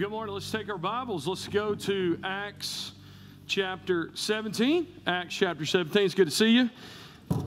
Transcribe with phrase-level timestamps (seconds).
[0.00, 0.32] Good morning.
[0.32, 1.28] Let's take our Bibles.
[1.28, 2.92] Let's go to Acts
[3.46, 4.86] chapter 17.
[5.06, 6.04] Acts chapter 17.
[6.04, 6.70] It's good to see you.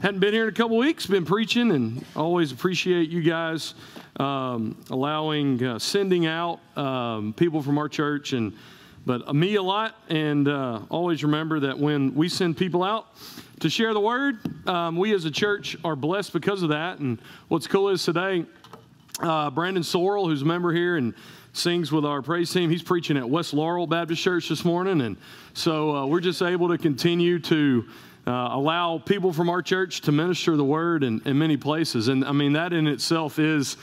[0.03, 3.73] Hadn't been here in a couple weeks, been preaching, and always appreciate you guys
[4.17, 8.53] um, allowing, uh, sending out um, people from our church, and
[9.03, 9.95] but me a lot.
[10.09, 13.07] And uh, always remember that when we send people out
[13.61, 16.99] to share the word, um, we as a church are blessed because of that.
[16.99, 18.45] And what's cool is today,
[19.21, 21.15] uh, Brandon Sorrell, who's a member here, and
[21.53, 22.69] sings with our praise team.
[22.69, 25.01] He's preaching at West Laurel Baptist Church this morning.
[25.01, 25.15] And
[25.53, 27.85] so uh, we're just able to continue to
[28.25, 32.07] uh, allow people from our church to minister the word in, in, many places.
[32.07, 33.77] And I mean, that in itself is,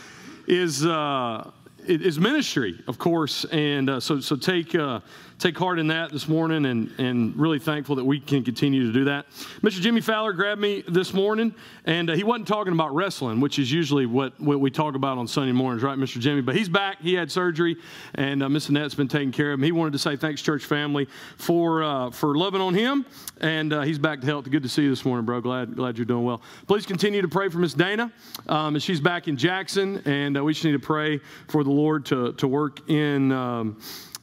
[0.49, 1.49] is, uh,
[1.87, 3.45] is ministry, of course.
[3.47, 5.01] And uh, so, so take, uh,
[5.41, 8.93] take heart in that this morning and, and really thankful that we can continue to
[8.93, 9.27] do that.
[9.63, 9.81] Mr.
[9.81, 11.55] Jimmy Fowler grabbed me this morning,
[11.87, 15.17] and uh, he wasn't talking about wrestling, which is usually what, what we talk about
[15.17, 16.21] on Sunday mornings, right, Mr.
[16.21, 16.43] Jimmy?
[16.43, 17.01] But he's back.
[17.01, 17.79] He had surgery,
[18.15, 19.65] and uh, Miss Annette's been taking care of him.
[19.65, 23.07] He wanted to say thanks, church family, for, uh, for loving on him,
[23.41, 24.51] and uh, he's back to health.
[24.51, 25.41] Good to see you this morning, bro.
[25.41, 26.43] Glad, glad you're doing well.
[26.67, 28.13] Please continue to pray for Miss Dana,
[28.47, 32.05] um, she's back in Jackson, and uh, we just need to pray for the Lord
[32.07, 33.33] to, to work in.
[33.33, 33.79] Um,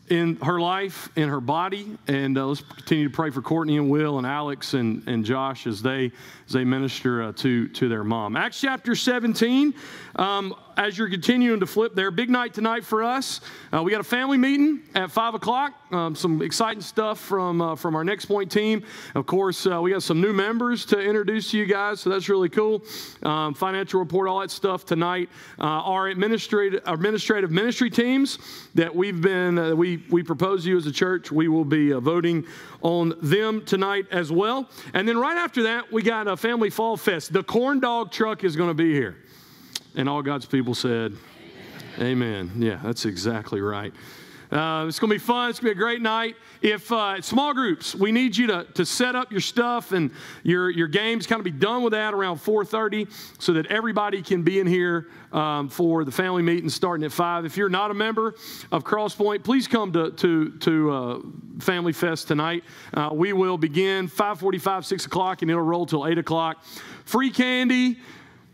[0.10, 1.98] in her life, in her body.
[2.08, 5.68] And uh, let's continue to pray for Courtney and Will and Alex and, and Josh
[5.68, 6.12] as they,
[6.46, 8.36] as they minister uh, to, to their mom.
[8.36, 9.74] Acts chapter 17.
[10.16, 13.42] Um, as you're continuing to flip there, big night tonight for us.
[13.74, 15.74] Uh, we got a family meeting at 5 o'clock.
[15.92, 18.84] Um, some exciting stuff from, uh, from our Next Point team.
[19.16, 22.30] Of course, uh, we got some new members to introduce to you guys, so that's
[22.30, 22.84] really cool.
[23.24, 25.30] Um, financial report, all that stuff tonight.
[25.58, 28.38] Uh, our administrative, administrative ministry teams
[28.76, 31.92] that we've been, uh, we, we propose to you as a church, we will be
[31.94, 32.46] uh, voting
[32.82, 34.70] on them tonight as well.
[34.94, 37.34] And then right after that, we got a Family Fall Fest.
[37.34, 39.18] The corn dog truck is going to be here.
[39.98, 41.18] And all God's people said,
[41.98, 42.52] Amen.
[42.52, 42.52] Amen.
[42.58, 43.92] Yeah, that's exactly right.
[44.52, 45.50] Uh, it's going to be fun.
[45.50, 46.36] It's going to be a great night.
[46.62, 50.12] If uh, small groups, we need you to, to set up your stuff and
[50.44, 54.44] your, your games, kind of be done with that around 4.30 so that everybody can
[54.44, 57.46] be in here um, for the family meeting starting at 5.
[57.46, 58.36] If you're not a member
[58.72, 61.20] of Crosspointe, please come to, to, to uh,
[61.60, 62.64] Family Fest tonight.
[62.94, 66.64] Uh, we will begin 5.45, 6 o'clock, and it'll roll till 8 o'clock.
[67.04, 67.98] Free candy.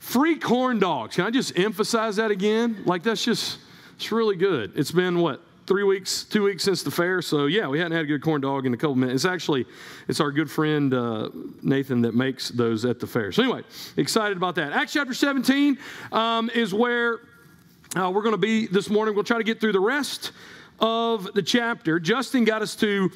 [0.03, 1.15] Free corn dogs.
[1.15, 2.83] Can I just emphasize that again?
[2.85, 3.57] Like, that's just,
[3.95, 4.73] it's really good.
[4.75, 7.21] It's been what, three weeks, two weeks since the fair.
[7.21, 9.23] So yeah, we hadn't had a good corn dog in a couple minutes.
[9.23, 9.65] It's actually,
[10.09, 11.29] it's our good friend uh,
[11.61, 13.31] Nathan that makes those at the fair.
[13.31, 13.61] So anyway,
[13.95, 14.73] excited about that.
[14.73, 15.77] Acts chapter 17
[16.11, 17.21] um, is where
[17.95, 19.15] uh, we're going to be this morning.
[19.15, 20.33] We'll try to get through the rest
[20.81, 21.97] of the chapter.
[21.97, 23.09] Justin got us to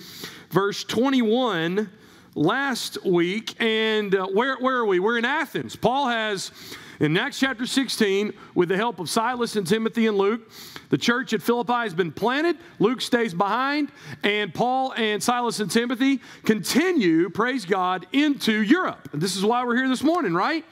[0.51, 1.89] verse 21
[2.37, 3.55] last week.
[3.59, 4.99] And uh, where, where are we?
[4.99, 5.75] We're in Athens.
[5.75, 6.51] Paul has,
[6.99, 10.49] in Acts chapter 16, with the help of Silas and Timothy and Luke,
[10.89, 12.57] the church at Philippi has been planted.
[12.79, 13.91] Luke stays behind,
[14.23, 19.09] and Paul and Silas and Timothy continue, praise God, into Europe.
[19.11, 20.63] And this is why we're here this morning, right?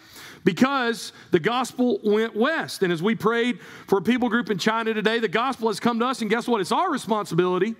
[0.45, 2.83] because the gospel went west.
[2.83, 5.97] And as we prayed for a people group in China today, the gospel has come
[6.01, 6.61] to us, and guess what?
[6.61, 7.73] It's our responsibility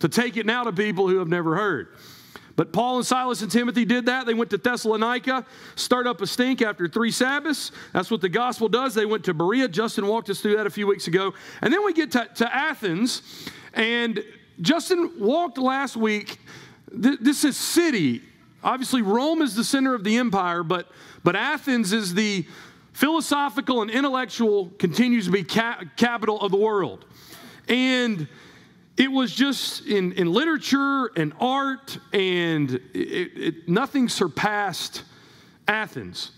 [0.00, 1.94] to take it now to people who have never heard.
[2.58, 4.26] But Paul and Silas and Timothy did that.
[4.26, 5.46] They went to Thessalonica,
[5.76, 7.70] start up a stink after three Sabbaths.
[7.92, 8.94] That's what the gospel does.
[8.94, 9.68] They went to Berea.
[9.68, 11.34] Justin walked us through that a few weeks ago.
[11.62, 13.22] And then we get to, to Athens,
[13.74, 14.24] and
[14.60, 16.40] Justin walked last week.
[16.90, 18.22] This is city.
[18.64, 20.90] Obviously, Rome is the center of the empire, but,
[21.22, 22.44] but Athens is the
[22.92, 27.04] philosophical and intellectual, continues to be ca- capital of the world.
[27.68, 28.26] And
[28.98, 35.04] it was just in, in literature and art, and it, it, nothing surpassed
[35.68, 36.32] Athens.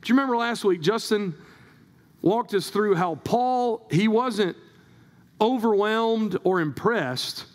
[0.00, 1.34] Do you remember last week, Justin
[2.22, 4.56] walked us through how Paul, he wasn't
[5.40, 7.46] overwhelmed or impressed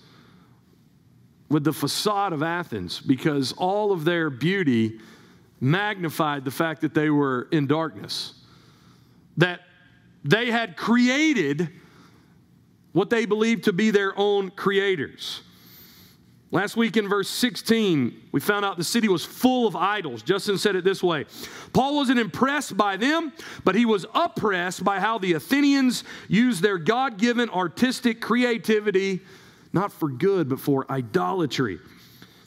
[1.48, 5.00] with the facade of Athens because all of their beauty
[5.62, 8.34] magnified the fact that they were in darkness.
[9.38, 9.62] That
[10.26, 11.70] they had created
[13.00, 15.42] what they believed to be their own creators.
[16.52, 20.22] Last week in verse 16, we found out the city was full of idols.
[20.22, 21.26] Justin said it this way
[21.72, 23.32] Paul wasn't impressed by them,
[23.64, 29.22] but he was oppressed by how the Athenians used their God given artistic creativity,
[29.72, 31.80] not for good, but for idolatry.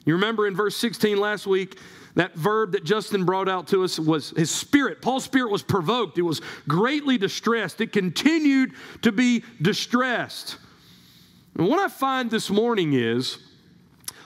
[0.05, 1.79] You remember in verse 16 last week,
[2.15, 5.01] that verb that Justin brought out to us was his spirit.
[5.01, 10.57] Paul's spirit was provoked, it was greatly distressed, it continued to be distressed.
[11.55, 13.37] And what I find this morning is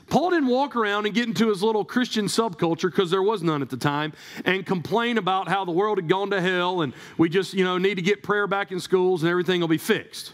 [0.09, 3.61] Paul didn't walk around and get into his little Christian subculture because there was none
[3.61, 4.13] at the time
[4.45, 7.77] and complain about how the world had gone to hell and we just, you know,
[7.77, 10.33] need to get prayer back in schools and everything will be fixed.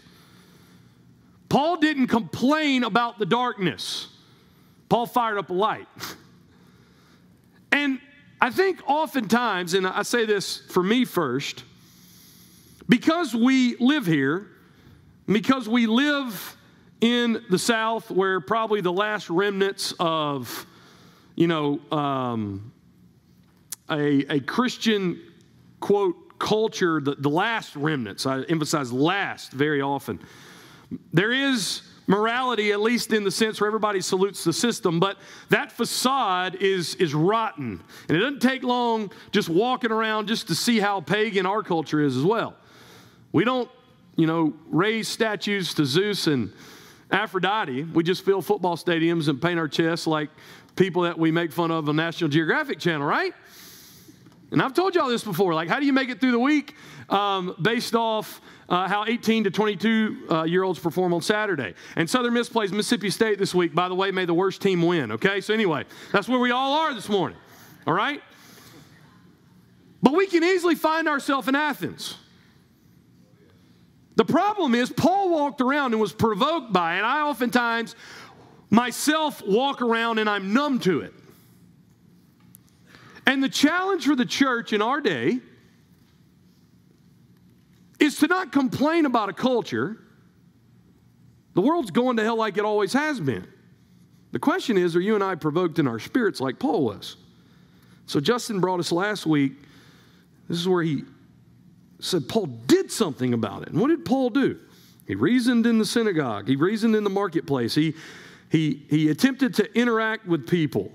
[1.48, 4.08] Paul didn't complain about the darkness,
[4.88, 5.88] Paul fired up a light.
[7.74, 7.98] And
[8.40, 11.64] I think oftentimes, and I say this for me first,
[12.88, 14.46] because we live here,
[15.26, 16.56] because we live
[17.00, 20.66] in the South where probably the last remnants of,
[21.34, 22.72] you know, um,
[23.90, 25.20] a, a Christian,
[25.80, 30.20] quote, culture, the, the last remnants, I emphasize last very often.
[31.12, 35.16] There is morality, at least in the sense where everybody salutes the system, but
[35.48, 37.82] that facade is, is rotten.
[38.08, 42.00] And it doesn't take long just walking around just to see how pagan our culture
[42.00, 42.54] is as well.
[43.32, 43.70] We don't,
[44.16, 46.52] you know, raise statues to Zeus and
[47.10, 47.84] Aphrodite.
[47.84, 50.30] We just fill football stadiums and paint our chests like
[50.76, 53.32] people that we make fun of on National Geographic Channel, right?
[54.50, 55.54] And I've told y'all this before.
[55.54, 56.76] Like, how do you make it through the week
[57.08, 61.74] um, based off uh, how 18 to 22 uh, year olds perform on Saturday?
[61.96, 63.74] And Southern Miss plays Mississippi State this week.
[63.74, 65.40] By the way, may the worst team win, okay?
[65.40, 67.38] So, anyway, that's where we all are this morning,
[67.86, 68.22] all right?
[70.02, 72.16] But we can easily find ourselves in Athens.
[74.16, 76.98] The problem is, Paul walked around and was provoked by it.
[76.98, 77.96] And I oftentimes
[78.70, 81.14] myself walk around and I'm numb to it.
[83.26, 85.40] And the challenge for the church in our day
[87.98, 89.98] is to not complain about a culture.
[91.54, 93.46] The world's going to hell like it always has been.
[94.32, 97.16] The question is are you and I provoked in our spirits like Paul was?
[98.06, 99.52] So, Justin brought us last week.
[100.48, 101.04] This is where he
[102.00, 103.68] said Paul did something about it.
[103.68, 104.58] And what did Paul do?
[105.06, 107.94] He reasoned in the synagogue, he reasoned in the marketplace, he,
[108.50, 110.92] he, he attempted to interact with people.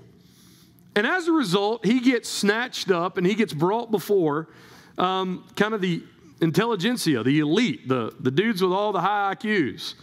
[0.96, 4.48] And as a result, he gets snatched up and he gets brought before
[4.98, 6.02] um, kind of the
[6.40, 9.94] intelligentsia, the elite, the, the dudes with all the high IQs.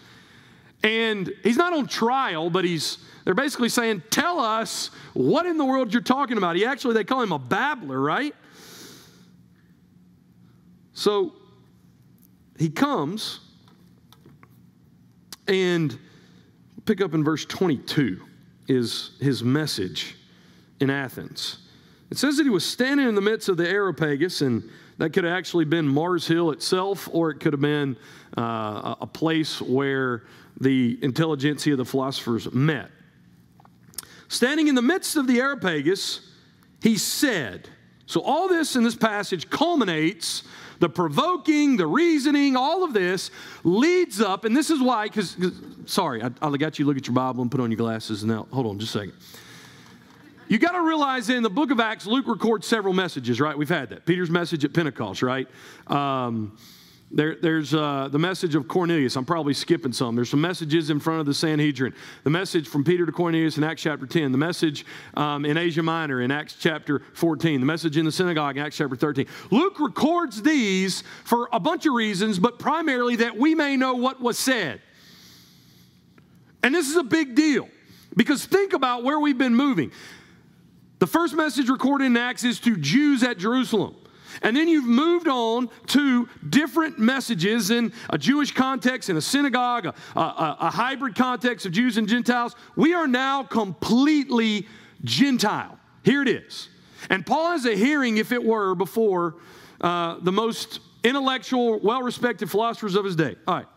[0.83, 5.65] And he's not on trial, but he's they're basically saying, Tell us what in the
[5.65, 6.55] world you're talking about.
[6.55, 8.33] He actually, they call him a babbler, right?
[10.93, 11.33] So
[12.57, 13.41] he comes
[15.45, 15.99] and
[16.85, 18.21] pick up in verse 22
[18.69, 20.15] is his message
[20.79, 21.67] in Athens.
[22.09, 24.63] It says that he was standing in the midst of the Areopagus, and
[24.97, 27.97] that could have actually been Mars Hill itself, or it could have been
[28.37, 30.23] uh, a place where
[30.59, 32.89] the intelligentsia of the philosophers met.
[34.27, 36.21] Standing in the midst of the Areopagus,
[36.81, 37.69] he said,
[38.05, 40.43] so all this in this passage culminates
[40.79, 43.31] the provoking, the reasoning, all of this
[43.63, 45.35] leads up, and this is why, because,
[45.85, 48.23] sorry, I, I got you look at your Bible and put on your glasses.
[48.23, 49.13] Now, hold on just a second.
[50.49, 53.57] You got to realize in the book of Acts, Luke records several messages, right?
[53.57, 54.05] We've had that.
[54.05, 55.47] Peter's message at Pentecost, right?
[55.87, 56.57] Um,
[57.11, 59.17] there, there's uh, the message of Cornelius.
[59.17, 60.15] I'm probably skipping some.
[60.15, 61.93] There's some messages in front of the Sanhedrin.
[62.23, 64.31] The message from Peter to Cornelius in Acts chapter 10.
[64.31, 64.85] The message
[65.15, 67.59] um, in Asia Minor in Acts chapter 14.
[67.59, 69.25] The message in the synagogue in Acts chapter 13.
[69.51, 74.21] Luke records these for a bunch of reasons, but primarily that we may know what
[74.21, 74.81] was said.
[76.63, 77.69] And this is a big deal
[78.17, 79.91] because think about where we've been moving.
[80.99, 83.95] The first message recorded in Acts is to Jews at Jerusalem.
[84.41, 89.87] And then you've moved on to different messages in a Jewish context, in a synagogue,
[89.87, 92.55] a, a, a, hybrid context of Jews and Gentiles.
[92.75, 94.67] We are now completely
[95.03, 95.79] Gentile.
[96.03, 96.69] Here it is.
[97.09, 99.35] And Paul has a hearing, if it were, before
[99.81, 103.35] uh, the most intellectual, well respected philosophers of his day.
[103.47, 103.67] All right,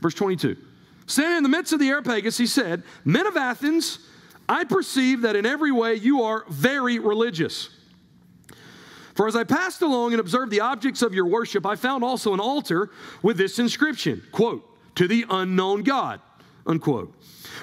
[0.00, 0.56] verse 22.
[1.06, 4.00] Standing in the midst of the Areopagus, he said, Men of Athens,
[4.48, 7.68] I perceive that in every way you are very religious.
[9.14, 12.32] For as I passed along and observed the objects of your worship, I found also
[12.34, 12.90] an altar
[13.22, 14.64] with this inscription, quote,
[14.94, 16.20] to the unknown God,
[16.66, 17.14] unquote.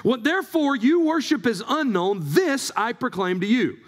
[0.02, 3.78] What therefore you worship as unknown, this I proclaim to you.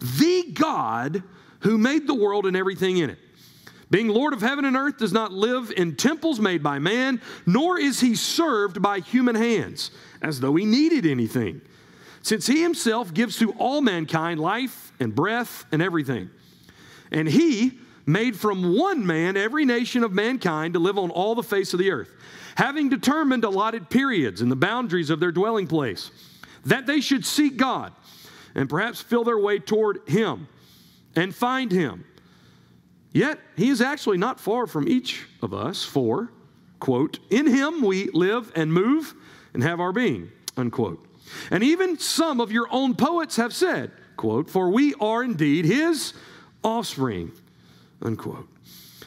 [0.00, 1.22] The God
[1.60, 3.18] who made the world and everything in it.
[3.90, 7.78] Being Lord of heaven and earth, does not live in temples made by man, nor
[7.78, 11.62] is he served by human hands, as though he needed anything
[12.24, 16.30] since he himself gives to all mankind life and breath and everything.
[17.12, 21.42] And he made from one man every nation of mankind to live on all the
[21.42, 22.10] face of the earth,
[22.56, 26.10] having determined allotted periods and the boundaries of their dwelling place,
[26.64, 27.92] that they should seek God
[28.54, 30.48] and perhaps feel their way toward him
[31.14, 32.06] and find him.
[33.12, 36.32] Yet he is actually not far from each of us, for,
[36.80, 39.12] quote, in him we live and move
[39.52, 41.06] and have our being, unquote.
[41.50, 46.14] And even some of your own poets have said, quote, for we are indeed his
[46.62, 47.32] offspring,
[48.02, 48.48] unquote.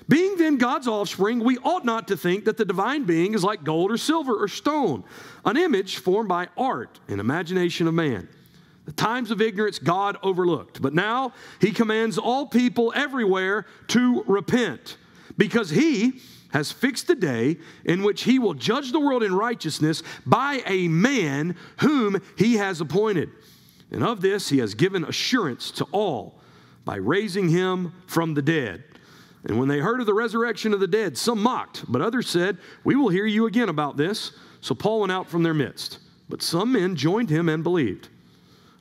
[0.10, 3.64] Being then God's offspring, we ought not to think that the divine being is like
[3.64, 5.04] gold or silver or stone,
[5.44, 8.30] an image formed by art and imagination of man.
[8.86, 14.96] The times of ignorance God overlooked, but now he commands all people everywhere to repent,
[15.38, 16.22] because he
[16.58, 20.88] has fixed the day in which he will judge the world in righteousness by a
[20.88, 23.30] man whom he has appointed.
[23.92, 26.40] And of this he has given assurance to all
[26.84, 28.84] by raising him from the dead.
[29.44, 32.58] And when they heard of the resurrection of the dead, some mocked, but others said,
[32.84, 34.32] We will hear you again about this.
[34.60, 36.00] So Paul went out from their midst.
[36.28, 38.10] But some men joined him and believed,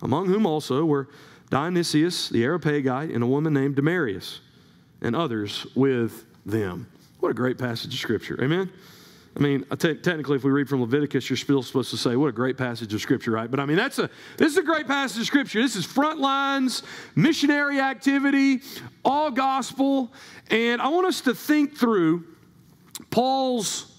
[0.00, 1.08] among whom also were
[1.50, 4.40] Dionysius the Areopagite and a woman named Damaris,
[5.02, 6.86] and others with them.
[7.26, 8.38] What a great passage of Scripture.
[8.40, 8.70] Amen?
[9.36, 12.28] I mean, te- technically, if we read from Leviticus, you're still supposed to say, "What
[12.28, 13.50] a great passage of Scripture!" Right?
[13.50, 15.60] But I mean, that's a this is a great passage of Scripture.
[15.60, 16.84] This is front lines,
[17.16, 18.62] missionary activity,
[19.04, 20.12] all gospel,
[20.52, 22.22] and I want us to think through
[23.10, 23.92] Paul's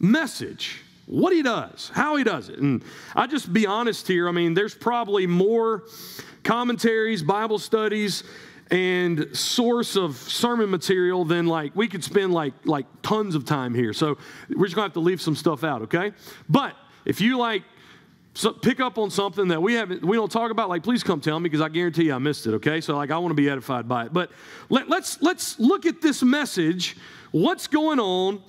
[0.00, 2.82] message, what he does, how he does it, and
[3.14, 4.28] I just be honest here.
[4.28, 5.84] I mean, there's probably more
[6.42, 8.24] commentaries, Bible studies
[8.70, 13.74] and source of sermon material then like we could spend like like tons of time
[13.74, 13.92] here.
[13.92, 14.18] So
[14.54, 16.12] we're just gonna have to leave some stuff out okay?
[16.48, 17.62] But if you like
[18.34, 21.20] so pick up on something that we haven't we don't talk about like please come
[21.20, 22.80] tell me because i guarantee you i missed it okay?
[22.80, 24.12] So like i want to be edified by it.
[24.12, 24.30] But
[24.68, 26.96] let, let's let's look at this message
[27.30, 28.42] what's going on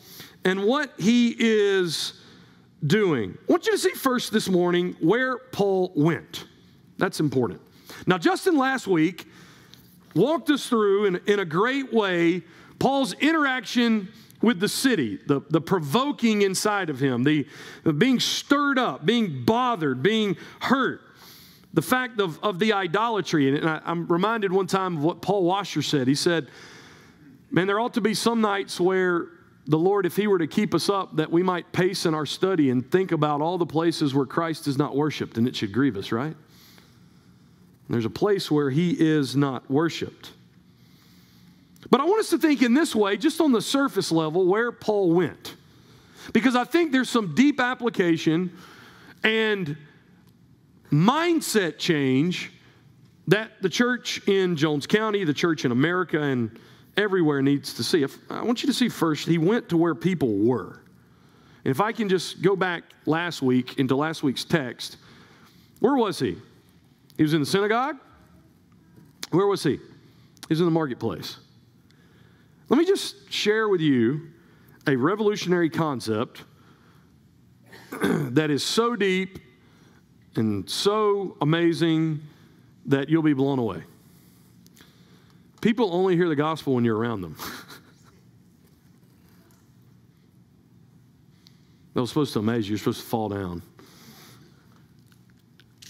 [0.45, 2.13] and what he is
[2.85, 3.37] doing.
[3.47, 6.45] I want you to see first this morning where paul went.
[6.97, 7.61] That's important.
[8.05, 9.28] Now justin last week
[10.19, 12.43] walked us through in, in a great way
[12.77, 14.09] Paul's interaction
[14.41, 17.45] with the city, the, the provoking inside of him, the,
[17.83, 21.01] the being stirred up, being bothered, being hurt,
[21.73, 23.57] the fact of, of the idolatry.
[23.57, 26.07] And I, I'm reminded one time of what Paul Washer said.
[26.07, 26.47] He said,
[27.51, 29.27] Man, there ought to be some nights where
[29.65, 32.25] the Lord, if He were to keep us up, that we might pace in our
[32.25, 35.73] study and think about all the places where Christ is not worshiped, and it should
[35.73, 36.35] grieve us, right?
[37.89, 40.31] There's a place where he is not worshiped.
[41.89, 44.71] But I want us to think in this way, just on the surface level, where
[44.71, 45.55] Paul went.
[46.33, 48.55] Because I think there's some deep application
[49.23, 49.75] and
[50.91, 52.51] mindset change
[53.27, 56.59] that the church in Jones County, the church in America, and
[56.97, 58.03] everywhere needs to see.
[58.03, 60.79] If, I want you to see first, he went to where people were.
[61.63, 64.97] And if I can just go back last week into last week's text,
[65.79, 66.37] where was he?
[67.19, 67.97] He was in the synagogue.
[69.31, 69.71] Where was he?
[69.71, 69.81] He
[70.47, 71.35] was in the marketplace.
[72.69, 74.29] Let me just share with you
[74.87, 76.45] a revolutionary concept
[78.01, 79.39] that is so deep
[80.37, 82.21] and so amazing
[82.85, 83.83] that you'll be blown away.
[85.59, 87.35] People only hear the gospel when you're around them.
[91.93, 92.75] that was supposed to amaze you.
[92.75, 93.61] You're supposed to fall down.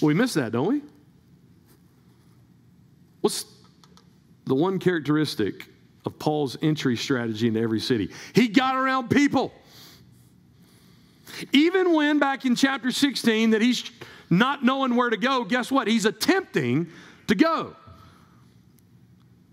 [0.02, 0.82] Well, we miss that, don't we?
[3.22, 3.46] What's
[4.46, 5.68] the one characteristic
[6.06, 8.12] of Paul's entry strategy into every city?
[8.34, 9.54] He got around people.
[11.54, 13.90] Even when back in chapter 16 that he's
[14.30, 15.88] not knowing where to go, guess what?
[15.88, 16.88] He's attempting
[17.28, 17.76] to go.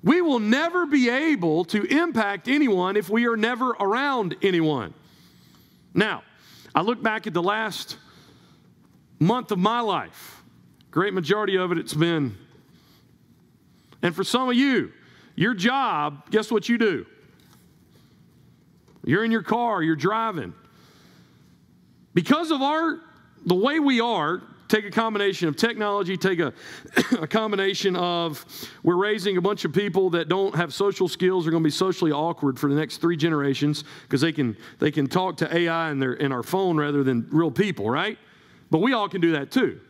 [0.02, 4.94] We will never be able to impact anyone if we are never around anyone.
[5.94, 6.22] Now,
[6.74, 7.96] I look back at the last
[9.18, 10.42] month of my life.
[10.90, 12.36] Great majority of it, it's been
[14.06, 14.92] and for some of you,
[15.34, 17.06] your job, guess what you do?
[19.04, 20.54] You're in your car, you're driving.
[22.14, 23.00] Because of our
[23.46, 26.52] the way we are, take a combination of technology, take a,
[27.20, 28.44] a combination of
[28.84, 31.70] we're raising a bunch of people that don't have social skills, are going to be
[31.72, 35.90] socially awkward for the next three generations because they can they can talk to AI
[35.90, 38.18] in their in our phone rather than real people, right?
[38.70, 39.80] But we all can do that too.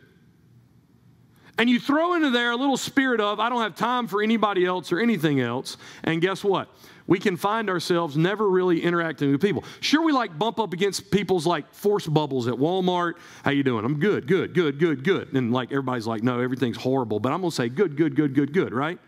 [1.59, 4.67] And you throw into there a little spirit of, I don't have time for anybody
[4.67, 5.79] else or anything else.
[6.05, 6.69] And guess what?
[7.07, 9.65] We can find ourselves never really interacting with people.
[9.81, 13.15] Sure, we like bump up against people's like force bubbles at Walmart.
[13.45, 13.85] How you doing?
[13.85, 15.33] I'm good, good, good, good, good.
[15.33, 17.21] And like everybody's like, no, everything's horrible.
[17.21, 18.99] But I'm gonna say good, good, good, good, good, right?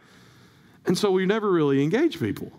[0.87, 2.53] And so we never really engage people.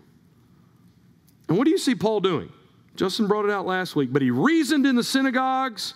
[1.48, 2.52] And what do you see Paul doing?
[2.94, 5.94] Justin brought it out last week, but he reasoned in the synagogues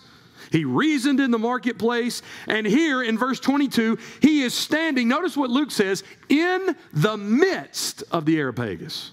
[0.55, 2.23] he reasoned in the marketplace.
[2.47, 8.05] And here in verse 22, he is standing, notice what Luke says, in the midst
[8.13, 9.11] of the Areopagus.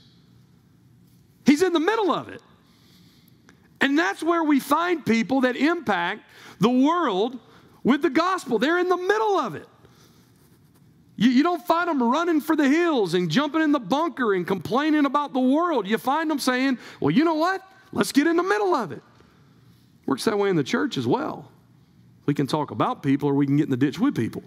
[1.44, 2.44] He's in the middle of it.
[3.82, 6.22] And that's where we find people that impact
[6.60, 7.40] the world
[7.84, 8.60] with the gospel.
[8.60, 9.68] They're in the middle of it.
[11.16, 14.46] You, you don't find them running for the hills and jumping in the bunker and
[14.46, 15.88] complaining about the world.
[15.88, 17.64] You find them saying, well, you know what?
[17.92, 19.02] Let's get in the middle of it.
[20.06, 21.52] Works that way in the church as well.
[22.26, 24.44] We can talk about people or we can get in the ditch with people.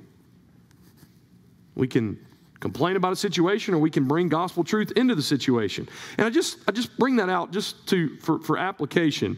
[1.74, 2.18] We can
[2.60, 5.88] complain about a situation or we can bring gospel truth into the situation.
[6.16, 9.36] And I just I just bring that out just to for, for application.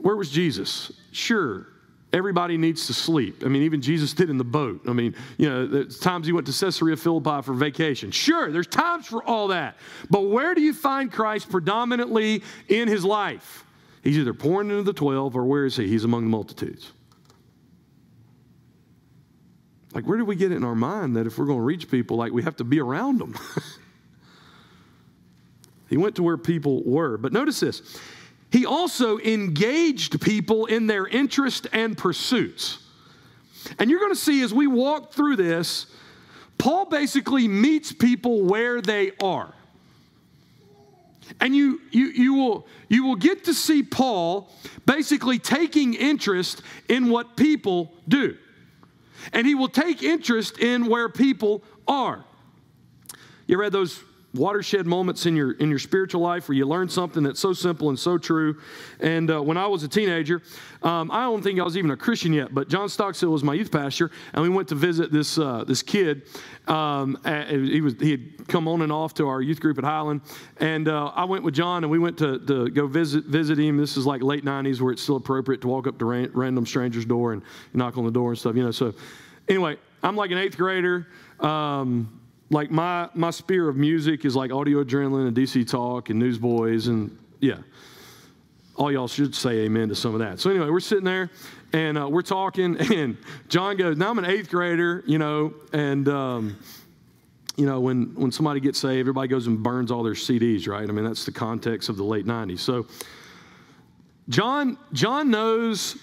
[0.00, 0.92] Where was Jesus?
[1.12, 1.66] Sure,
[2.12, 3.42] everybody needs to sleep.
[3.44, 4.82] I mean, even Jesus did in the boat.
[4.86, 8.10] I mean, you know, there's times he went to Caesarea Philippi for vacation.
[8.10, 9.76] Sure, there's times for all that.
[10.10, 13.64] But where do you find Christ predominantly in his life?
[14.02, 15.86] He's either pouring into the 12 or where is he?
[15.86, 16.92] He's among the multitudes.
[19.94, 21.90] Like, where do we get it in our mind that if we're going to reach
[21.90, 23.34] people, like, we have to be around them?
[25.88, 27.16] he went to where people were.
[27.16, 27.98] But notice this
[28.50, 32.78] he also engaged people in their interest and pursuits.
[33.78, 35.86] And you're going to see as we walk through this,
[36.58, 39.54] Paul basically meets people where they are.
[41.40, 44.50] And you, you, you, will, you will get to see Paul
[44.86, 48.36] basically taking interest in what people do.
[49.32, 52.24] And he will take interest in where people are.
[53.46, 54.02] You read those
[54.34, 57.90] watershed moments in your in your spiritual life where you learn something that's so simple
[57.90, 58.58] and so true.
[59.00, 60.42] And uh, when I was a teenager,
[60.82, 63.54] um, I don't think I was even a Christian yet, but John Stockstill was my
[63.54, 66.22] youth pastor, and we went to visit this uh, this kid.
[66.66, 70.22] Um, he was he had come on and off to our youth group at Highland,
[70.58, 73.76] and uh, I went with John, and we went to, to go visit visit him.
[73.76, 76.64] This is like late '90s, where it's still appropriate to walk up to ran, random
[76.64, 77.42] strangers' door and
[77.74, 78.70] knock on the door and stuff, you know.
[78.70, 78.94] So,
[79.48, 81.06] anyway, I'm like an eighth grader.
[81.40, 82.21] Um,
[82.52, 86.86] like my my spear of music is like audio adrenaline and DC talk and newsboys
[86.86, 87.58] and yeah.
[88.76, 90.40] All y'all should say amen to some of that.
[90.40, 91.30] So anyway, we're sitting there
[91.72, 93.16] and uh, we're talking, and
[93.48, 96.56] John goes, "Now I'm an eighth grader, you know, and um,
[97.56, 100.88] you know when when somebody gets saved, everybody goes and burns all their CDs, right?
[100.88, 102.60] I mean that's the context of the late '90s.
[102.60, 102.86] So
[104.28, 105.98] John John knows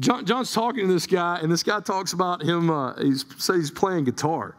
[0.00, 2.70] John, John's talking to this guy, and this guy talks about him.
[2.70, 4.56] Uh, he says he's playing guitar,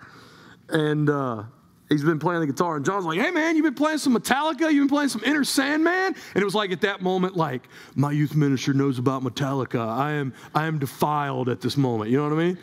[0.74, 1.44] and uh,
[1.88, 2.76] he's been playing the guitar.
[2.76, 4.72] And John's like, "Hey man, you've been playing some Metallica?
[4.72, 8.12] You've been playing some Enter Sandman?" And it was like at that moment, like my
[8.12, 9.88] youth minister knows about Metallica.
[9.88, 12.10] I am I am defiled at this moment.
[12.10, 12.58] You know what I mean?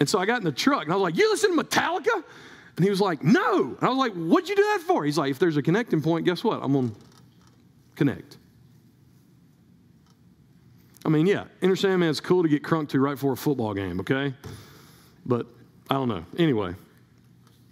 [0.00, 2.24] And so I got in the truck and I was like, "You listen to Metallica?"
[2.76, 5.18] And he was like, "No." And I was like, "What'd you do that for?" He's
[5.18, 6.62] like, "If there's a connecting point, guess what?
[6.62, 6.92] I'm gonna
[7.96, 8.38] connect."
[11.04, 13.98] I mean, yeah, Enter Sandman's cool to get crunk to right before a football game,
[14.00, 14.34] okay?
[15.28, 15.46] But
[15.90, 16.24] I don't know.
[16.38, 16.74] Anyway,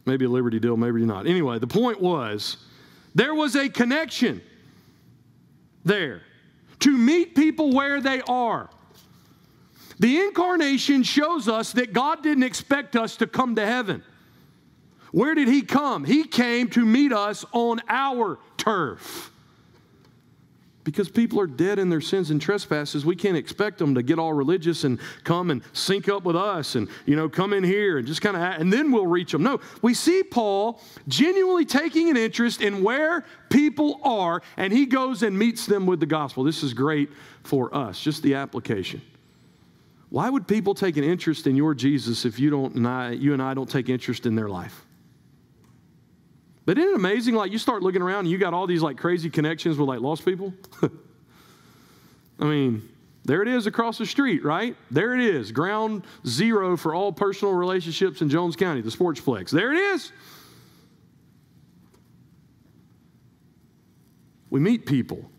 [0.04, 1.26] maybe a Liberty deal, maybe not.
[1.26, 2.58] Anyway, the point was
[3.14, 4.42] there was a connection
[5.84, 6.22] there
[6.80, 8.68] to meet people where they are.
[9.98, 14.02] The incarnation shows us that God didn't expect us to come to heaven.
[15.10, 16.04] Where did He come?
[16.04, 19.32] He came to meet us on our turf
[20.86, 24.18] because people are dead in their sins and trespasses we can't expect them to get
[24.18, 27.98] all religious and come and sync up with us and you know come in here
[27.98, 32.08] and just kind of and then we'll reach them no we see paul genuinely taking
[32.08, 36.44] an interest in where people are and he goes and meets them with the gospel.
[36.44, 37.10] This is great
[37.42, 38.00] for us.
[38.00, 39.02] Just the application.
[40.10, 43.32] Why would people take an interest in your jesus if you don't and I, you
[43.32, 44.85] and i don't take interest in their life
[46.66, 47.34] but isn't it amazing?
[47.36, 50.00] Like you start looking around and you got all these like crazy connections with like
[50.00, 50.52] lost people.
[52.40, 52.86] I mean,
[53.24, 54.76] there it is across the street, right?
[54.90, 59.50] There it is, ground zero for all personal relationships in Jones County, the Sportsplex.
[59.50, 60.12] There it is.
[64.50, 65.30] We meet people.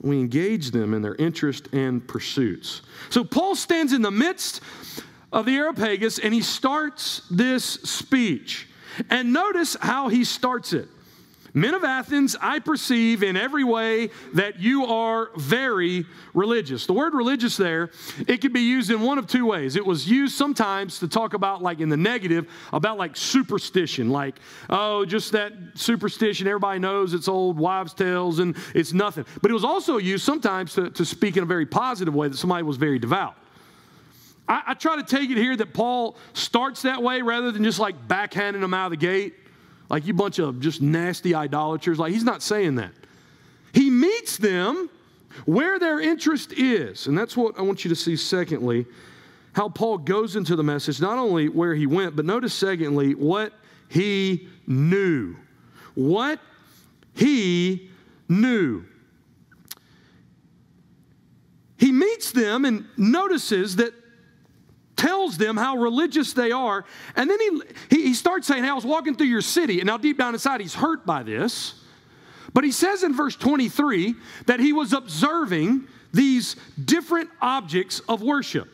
[0.00, 2.82] We engage them in their interest and pursuits.
[3.10, 4.60] So Paul stands in the midst
[5.32, 8.68] of the Areopagus and he starts this speech.
[9.10, 10.88] And notice how he starts it.
[11.54, 16.86] Men of Athens, I perceive in every way that you are very religious.
[16.86, 17.90] The word religious there,
[18.26, 19.74] it could be used in one of two ways.
[19.74, 24.38] It was used sometimes to talk about, like in the negative, about like superstition, like,
[24.68, 29.24] oh, just that superstition, everybody knows it's old wives' tales and it's nothing.
[29.40, 32.36] But it was also used sometimes to, to speak in a very positive way that
[32.36, 33.34] somebody was very devout.
[34.48, 37.78] I, I try to take it here that Paul starts that way rather than just
[37.78, 39.34] like backhanding them out of the gate,
[39.88, 41.98] like you bunch of just nasty idolaters.
[41.98, 42.92] Like he's not saying that.
[43.72, 44.88] He meets them
[45.44, 47.06] where their interest is.
[47.06, 48.86] And that's what I want you to see, secondly,
[49.52, 53.52] how Paul goes into the message, not only where he went, but notice, secondly, what
[53.88, 55.36] he knew.
[55.94, 56.40] What
[57.14, 57.90] he
[58.28, 58.84] knew.
[61.76, 63.94] He meets them and notices that
[64.98, 66.84] tells them how religious they are.
[67.16, 69.80] And then he, he, he starts saying, Hey, I was walking through your city.
[69.80, 71.74] And now, deep down inside, he's hurt by this.
[72.52, 74.14] But he says in verse 23
[74.46, 78.68] that he was observing these different objects of worship.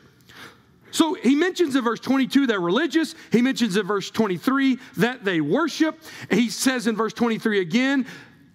[0.90, 3.16] So he mentions in verse 22 they're religious.
[3.32, 6.00] He mentions in verse 23 that they worship.
[6.30, 8.06] He says in verse 23 again,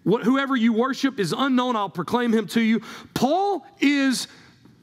[0.06, 2.82] whoever you worship is unknown, I'll proclaim him to you.
[3.14, 4.30] Paul is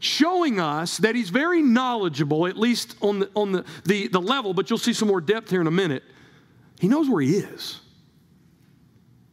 [0.06, 4.54] showing us that he's very knowledgeable, at least on the, on the, the, the level,
[4.54, 6.02] but you'll see some more depth here in a minute.
[6.80, 7.80] He knows where he is.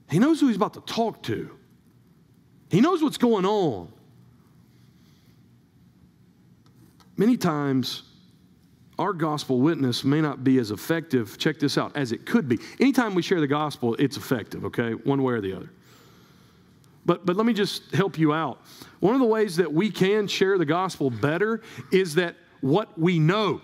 [0.10, 1.50] He knows who he's about to talk to.
[2.70, 3.92] He knows what's going on.
[7.16, 8.04] Many times,
[8.98, 12.58] our gospel witness may not be as effective, check this out, as it could be.
[12.80, 15.70] Anytime we share the gospel, it's effective, okay, one way or the other.
[17.06, 18.62] But, but let me just help you out.
[19.04, 21.60] One of the ways that we can share the gospel better
[21.92, 23.60] is that what we know,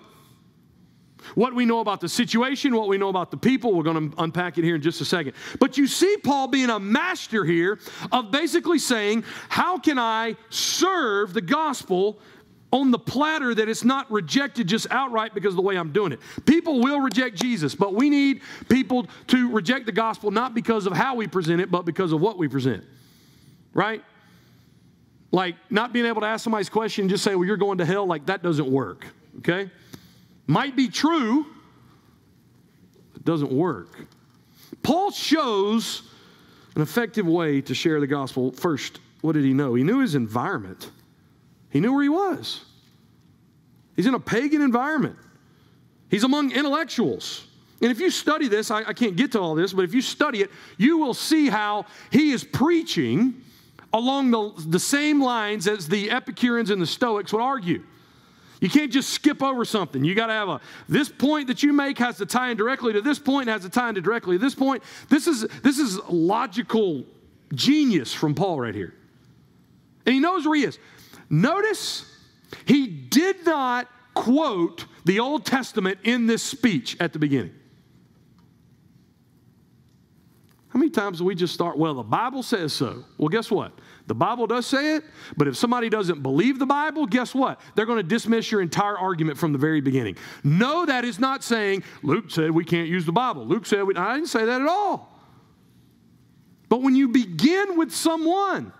[1.33, 4.21] what we know about the situation, what we know about the people, we're going to
[4.21, 5.35] unpack it here in just a second.
[5.57, 7.79] But you see Paul being a master here
[8.11, 12.19] of basically saying, How can I serve the gospel
[12.73, 16.11] on the platter that it's not rejected just outright because of the way I'm doing
[16.11, 16.19] it.
[16.45, 20.91] People will reject Jesus, but we need people to reject the gospel not because of
[20.91, 22.83] how we present it, but because of what we present.
[23.73, 24.03] Right?
[25.31, 27.85] Like not being able to ask somebody's question and just say, well, you're going to
[27.85, 29.05] hell, like that doesn't work.
[29.39, 29.69] Okay?
[30.47, 31.45] Might be true,
[33.15, 34.07] it doesn't work.
[34.81, 36.03] Paul shows
[36.75, 38.51] an effective way to share the gospel.
[38.51, 39.75] First, what did he know?
[39.75, 40.89] He knew his environment.
[41.69, 42.65] He knew where he was.
[43.95, 45.17] He's in a pagan environment,
[46.09, 47.45] he's among intellectuals.
[47.81, 50.01] And if you study this, I, I, can't get to all this, but if you
[50.01, 53.41] study it, you will see how he is preaching
[53.93, 57.83] along the, the same lines as the Epicureans and the Stoics would argue.
[58.61, 60.03] You can't just skip over something.
[60.03, 62.93] You got to have a this point that you make has to tie in directly
[62.93, 64.83] to this point, has to tie in directly to this point.
[65.07, 67.05] This is this is logical
[67.53, 68.93] genius from Paul right here.
[70.05, 70.77] And he knows where he is.
[71.29, 72.05] Notice
[72.65, 77.53] he did not quote the Old Testament in this speech at the beginning.
[80.69, 83.03] How many times do we just start, well, the Bible says so?
[83.17, 83.71] Well, guess what?
[84.05, 85.03] The Bible does say it,
[85.35, 87.59] but if somebody doesn't believe the Bible, guess what?
[87.75, 90.15] They're going to dismiss your entire argument from the very beginning.
[90.43, 93.45] No, that is not saying Luke said we can't use the Bible.
[93.45, 95.15] Luke said we, I didn't say that at all.
[96.69, 98.71] But when you begin with someone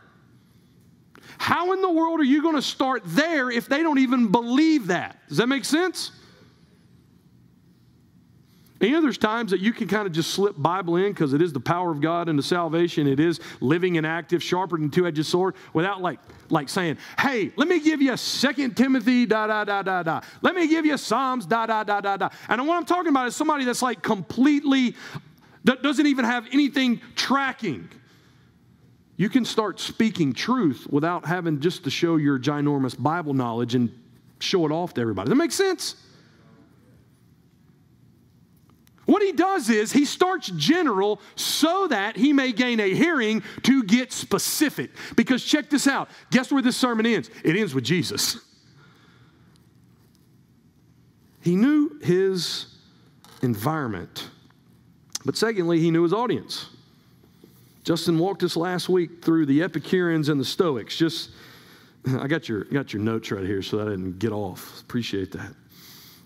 [1.40, 4.88] how in the world are you going to start there if they don't even believe
[4.88, 5.18] that?
[5.30, 6.12] Does that make sense?
[8.82, 11.34] And you know, there's times that you can kind of just slip Bible in because
[11.34, 13.08] it is the power of God and the salvation.
[13.08, 17.68] It is living and active, sharper than two-edged sword, without like, like saying, hey, let
[17.68, 20.22] me give you Second Timothy, da, da, da, da, da.
[20.42, 22.30] Let me give you Psalms, da, da, da, da, da.
[22.48, 24.96] And what I'm talking about is somebody that's like completely,
[25.66, 27.90] that doesn't even have anything tracking.
[29.18, 33.92] You can start speaking truth without having just to show your ginormous Bible knowledge and
[34.40, 35.28] show it off to everybody.
[35.28, 35.98] That makes sense?
[39.10, 43.82] What he does is he starts general so that he may gain a hearing to
[43.82, 44.92] get specific.
[45.16, 46.10] Because check this out.
[46.30, 47.32] Guess where this sermon ends?
[47.44, 48.38] It ends with Jesus.
[51.42, 52.68] He knew his
[53.42, 54.30] environment,
[55.26, 56.68] but secondly, he knew his audience.
[57.84, 60.96] Justin walked us last week through the Epicureans and the Stoics.
[60.96, 61.32] Just,
[62.20, 64.80] I got your, got your notes right here so I didn't get off.
[64.82, 65.56] Appreciate that.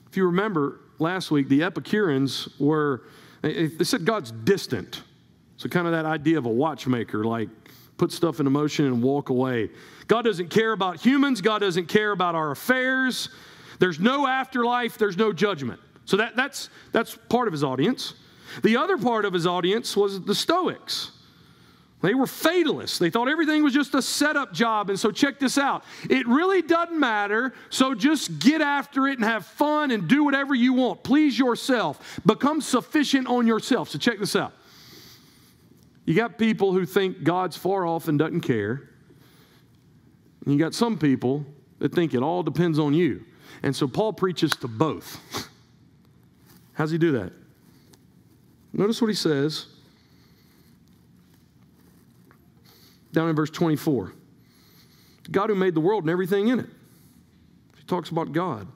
[0.09, 3.03] If you remember last week, the Epicureans were,
[3.43, 5.03] they said God's distant.
[5.57, 7.49] So, kind of that idea of a watchmaker, like
[7.97, 9.69] put stuff into motion and walk away.
[10.07, 13.29] God doesn't care about humans, God doesn't care about our affairs.
[13.79, 15.79] There's no afterlife, there's no judgment.
[16.05, 18.15] So, that, that's, that's part of his audience.
[18.63, 21.11] The other part of his audience was the Stoics.
[22.03, 22.99] They were fatalists.
[22.99, 24.89] They thought everything was just a setup job.
[24.89, 25.85] And so, check this out.
[26.09, 27.53] It really doesn't matter.
[27.69, 31.01] So, just get after it and have fun and do whatever you want.
[31.03, 32.19] Please yourself.
[32.25, 33.87] Become sufficient on yourself.
[33.87, 34.51] So, check this out.
[36.03, 38.89] You got people who think God's far off and doesn't care.
[40.43, 41.45] And you got some people
[41.79, 43.23] that think it all depends on you.
[43.63, 45.21] And so, Paul preaches to both.
[46.73, 47.31] How's he do that?
[48.73, 49.67] Notice what he says.
[53.13, 54.13] Down in verse 24.
[55.31, 56.69] God who made the world and everything in it.
[57.77, 58.67] He talks about God.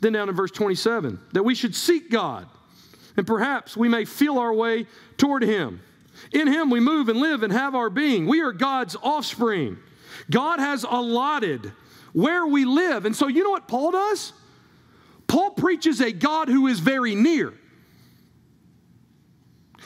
[0.00, 2.46] Then down in verse 27, that we should seek God,
[3.16, 4.86] and perhaps we may feel our way
[5.16, 5.80] toward Him.
[6.32, 8.26] In Him we move and live and have our being.
[8.26, 9.78] We are God's offspring.
[10.30, 11.72] God has allotted
[12.12, 13.04] where we live.
[13.04, 14.32] And so, you know what Paul does?
[15.26, 17.54] Paul preaches a God who is very near.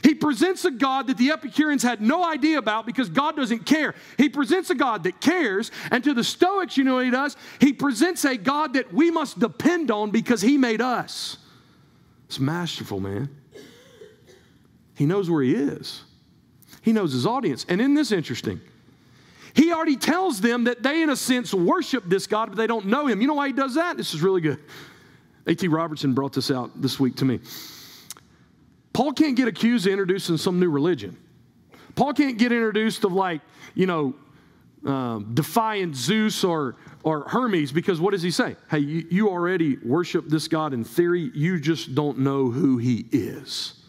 [0.05, 3.95] He presents a God that the Epicureans had no idea about because God doesn't care.
[4.19, 5.71] He presents a God that cares.
[5.91, 7.39] And to the Stoics, you know what he does?
[7.59, 11.39] He presents a God that we must depend on because he made us.
[12.27, 13.31] It's masterful, man.
[14.95, 16.03] He knows where he is,
[16.83, 17.65] he knows his audience.
[17.67, 18.61] And isn't this interesting?
[19.55, 22.87] He already tells them that they, in a sense, worship this God, but they don't
[22.87, 23.23] know him.
[23.23, 23.97] You know why he does that?
[23.97, 24.59] This is really good.
[25.47, 25.69] A.T.
[25.69, 27.41] Robertson brought this out this week to me.
[28.95, 31.19] Paul can't get accused of introducing some new religion.
[31.97, 33.43] Paul can't get introduced of like,
[33.75, 34.15] you know,
[34.87, 38.57] um, defying Zeus or, or Hermes because what does he say?
[38.71, 43.07] Hey, you, you already worship this God in theory, you just don't know who he
[43.11, 43.81] is.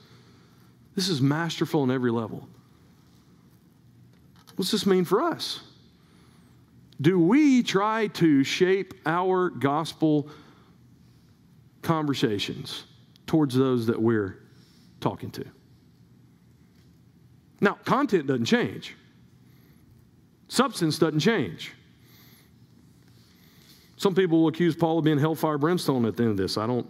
[0.95, 2.47] This is masterful on every level.
[4.55, 5.59] What's this mean for us?
[6.99, 10.29] Do we try to shape our gospel
[11.81, 12.85] conversations
[13.27, 14.39] towards those that we're
[15.05, 15.45] talking to.
[17.61, 18.95] Now, content doesn't change,
[20.47, 21.73] substance doesn't change.
[23.97, 26.57] Some people will accuse Paul of being hellfire brimstone at the end of this.
[26.57, 26.87] I don't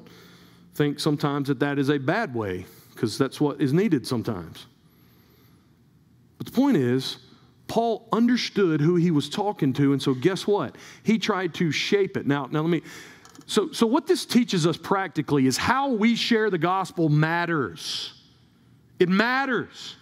[0.76, 4.66] think sometimes that that is a bad way because that's what is needed sometimes.
[6.38, 7.18] But the point is,
[7.68, 10.78] Paul understood who he was talking to, and so guess what?
[11.04, 12.26] He tried to shape it.
[12.26, 12.82] Now, now let me
[13.48, 18.14] so, so, what this teaches us practically is how we share the gospel matters.
[19.00, 19.96] It matters.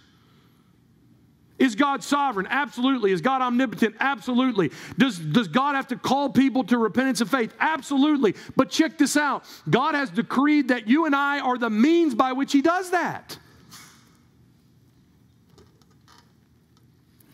[1.58, 2.48] Is God sovereign?
[2.50, 3.12] Absolutely.
[3.12, 3.94] Is God omnipotent?
[4.00, 4.72] Absolutely.
[4.98, 7.54] Does, does God have to call people to repentance and faith?
[7.60, 8.34] Absolutely.
[8.56, 12.32] But check this out God has decreed that you and I are the means by
[12.32, 13.38] which He does that.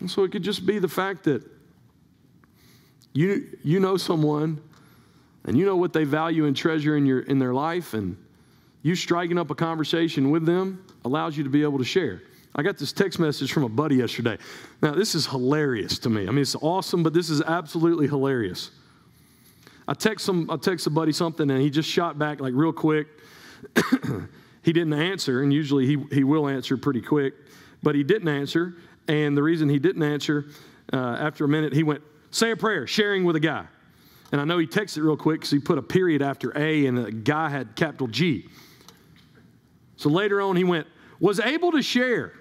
[0.00, 1.42] And so it could just be the fact that
[3.12, 4.60] you, you know someone
[5.50, 8.16] and you know what they value and treasure in, your, in their life, and
[8.82, 12.22] you striking up a conversation with them allows you to be able to share.
[12.54, 14.38] I got this text message from a buddy yesterday.
[14.80, 16.22] Now, this is hilarious to me.
[16.22, 18.70] I mean, it's awesome, but this is absolutely hilarious.
[19.88, 22.72] I text some, I text a buddy something, and he just shot back like real
[22.72, 23.08] quick.
[24.62, 27.34] he didn't answer, and usually he, he will answer pretty quick,
[27.82, 28.76] but he didn't answer.
[29.08, 30.46] And the reason he didn't answer,
[30.92, 33.66] uh, after a minute, he went, Say a prayer, sharing with a guy.
[34.32, 36.86] And I know he texted it real quick because he put a period after A
[36.86, 38.48] and the guy had capital G.
[39.96, 40.86] So later on, he went,
[41.18, 42.32] was able to share.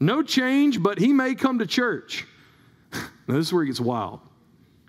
[0.00, 2.26] No change, but he may come to church.
[2.92, 4.20] now, this is where it gets wild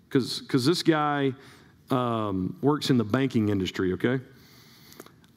[0.08, 1.34] because this guy
[1.90, 4.20] um, works in the banking industry, okay?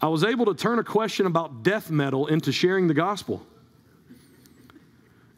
[0.00, 3.44] I was able to turn a question about death metal into sharing the gospel.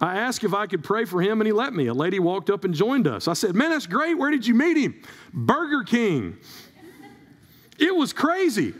[0.01, 1.87] I asked if I could pray for him, and he let me.
[1.87, 3.29] A lady walked up and joined us.
[3.29, 4.19] I said, Man, that's great.
[4.19, 5.03] Where did you meet him?
[5.33, 6.37] Burger King.
[7.79, 8.75] It was crazy.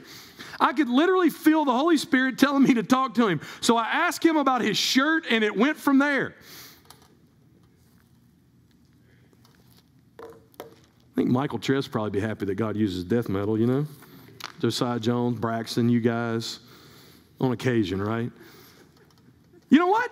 [0.59, 3.41] I could literally feel the Holy Spirit telling me to talk to him.
[3.61, 6.35] So I asked him about his shirt, and it went from there.
[10.21, 10.25] I
[11.15, 13.87] think Michael Tress probably be happy that God uses death metal, you know?
[14.61, 16.61] Josiah Jones, Braxton, you guys,
[17.41, 18.31] on occasion, right?
[19.71, 20.11] You know what?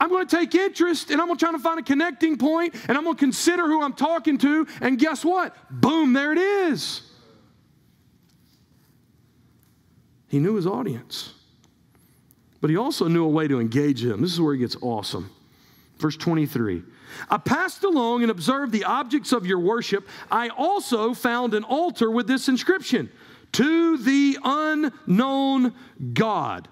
[0.00, 2.74] I'm going to take interest and I'm going to try to find a connecting point
[2.88, 4.66] and I'm going to consider who I'm talking to.
[4.80, 5.54] And guess what?
[5.70, 7.02] Boom, there it is.
[10.28, 11.32] He knew his audience,
[12.60, 14.20] but he also knew a way to engage them.
[14.20, 15.30] This is where he gets awesome.
[15.98, 16.82] Verse 23
[17.30, 20.06] I passed along and observed the objects of your worship.
[20.30, 23.10] I also found an altar with this inscription
[23.52, 25.72] To the unknown
[26.12, 26.68] God.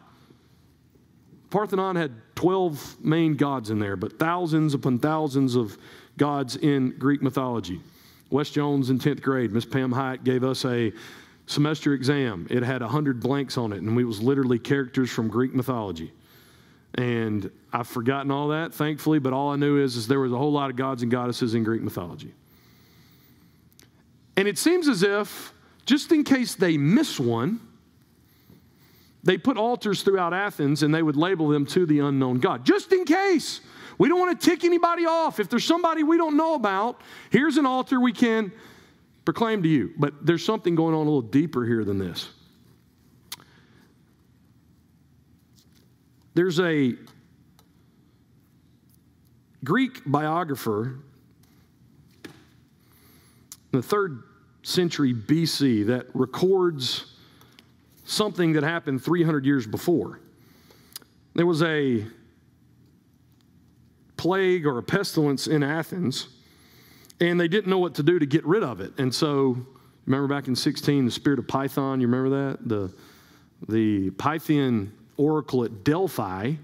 [1.49, 5.77] Parthenon had 12 main gods in there, but thousands upon thousands of
[6.17, 7.81] gods in Greek mythology.
[8.31, 10.93] Wes Jones in 10th grade, Miss Pam Hyatt gave us a
[11.47, 12.47] semester exam.
[12.51, 16.13] It had 100 blanks on it, and it was literally characters from Greek mythology.
[16.95, 20.39] And I've forgotten all that, thankfully, but all I knew is, is there was a
[20.39, 22.35] whole lot of gods and goddesses in Greek mythology.
[24.37, 25.53] And it seems as if,
[25.85, 27.61] just in case they miss one,
[29.27, 32.93] they put altars throughout Athens and they would label them to the unknown God, just
[32.93, 33.61] in case.
[33.99, 35.41] We don't want to tick anybody off.
[35.41, 38.53] If there's somebody we don't know about, here's an altar we can
[39.25, 39.93] proclaim to you.
[39.99, 42.29] But there's something going on a little deeper here than this.
[46.35, 46.95] There's a
[49.65, 51.01] Greek biographer
[52.25, 52.31] in
[53.73, 54.23] the third
[54.63, 57.16] century BC that records
[58.07, 60.21] something that happened 300 years before.
[61.35, 62.07] There was a
[64.17, 66.29] plague or a pestilence in Athens,
[67.21, 68.93] and they didn't know what to do to get rid of it.
[68.99, 69.67] And so
[70.07, 72.69] Remember back in 16, the spirit of Python, you remember that?
[72.69, 72.95] The,
[73.69, 76.55] the Pythian oracle at Delphi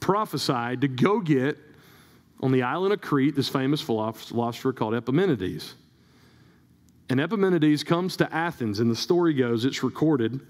[0.00, 1.56] prophesied to go get
[2.40, 5.74] on the island of Crete this famous philosopher called Epimenides.
[7.12, 10.40] And Epimenides comes to Athens, and the story goes, it's recorded.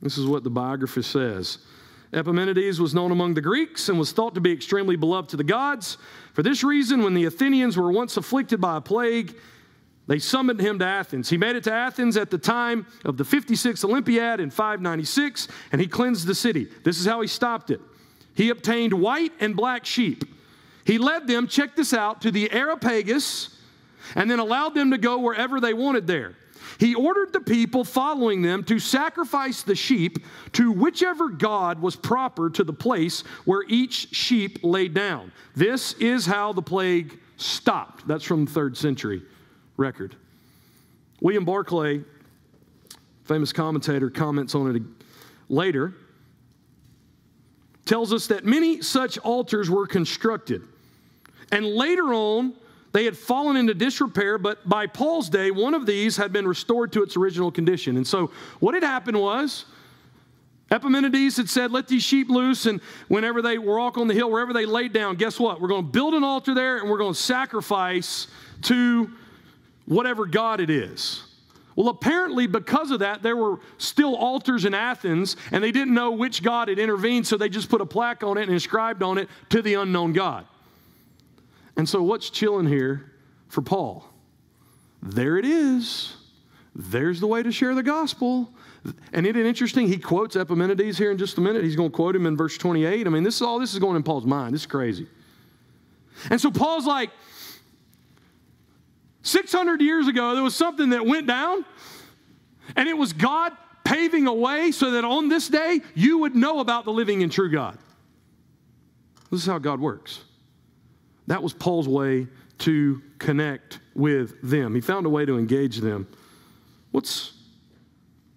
[0.00, 1.58] This is what the biographer says.
[2.12, 5.42] Epimenides was known among the Greeks and was thought to be extremely beloved to the
[5.42, 5.98] gods.
[6.34, 9.34] For this reason, when the Athenians were once afflicted by a plague,
[10.06, 11.28] they summoned him to Athens.
[11.28, 15.80] He made it to Athens at the time of the 56th Olympiad in 596, and
[15.80, 16.68] he cleansed the city.
[16.84, 17.80] This is how he stopped it.
[18.36, 20.22] He obtained white and black sheep.
[20.84, 23.58] He led them, check this out, to the Areopagus,
[24.14, 26.34] and then allowed them to go wherever they wanted there.
[26.78, 30.18] He ordered the people following them to sacrifice the sheep
[30.52, 35.32] to whichever god was proper to the place where each sheep lay down.
[35.54, 38.06] This is how the plague stopped.
[38.08, 39.22] That's from the third century
[39.76, 40.16] record.
[41.20, 42.02] William Barclay,
[43.24, 44.82] famous commentator, comments on it
[45.48, 45.94] later,
[47.84, 50.62] tells us that many such altars were constructed.
[51.50, 52.54] And later on,
[52.92, 56.92] they had fallen into disrepair, but by Paul's day, one of these had been restored
[56.92, 57.96] to its original condition.
[57.96, 59.64] And so, what had happened was,
[60.70, 64.52] Epimenides had said, Let these sheep loose, and whenever they walk on the hill, wherever
[64.52, 65.60] they laid down, guess what?
[65.60, 68.26] We're going to build an altar there and we're going to sacrifice
[68.62, 69.10] to
[69.86, 71.24] whatever God it is.
[71.76, 76.10] Well, apparently, because of that, there were still altars in Athens, and they didn't know
[76.10, 79.16] which God had intervened, so they just put a plaque on it and inscribed on
[79.18, 80.46] it to the unknown God.
[81.76, 83.12] And so, what's chilling here
[83.48, 84.04] for Paul?
[85.02, 86.14] There it is.
[86.74, 88.52] There's the way to share the gospel.
[89.12, 89.88] And isn't it interesting?
[89.88, 91.62] He quotes Epimenides here in just a minute.
[91.64, 93.06] He's going to quote him in verse 28.
[93.06, 94.54] I mean, this is all this is going in Paul's mind.
[94.54, 95.06] This is crazy.
[96.30, 97.10] And so Paul's like,
[99.22, 101.64] 600 years ago, there was something that went down,
[102.74, 103.52] and it was God
[103.84, 107.30] paving a way so that on this day you would know about the living and
[107.30, 107.78] true God.
[109.30, 110.24] This is how God works.
[111.26, 112.26] That was Paul's way
[112.58, 114.74] to connect with them.
[114.74, 116.06] He found a way to engage them.
[116.90, 117.32] What's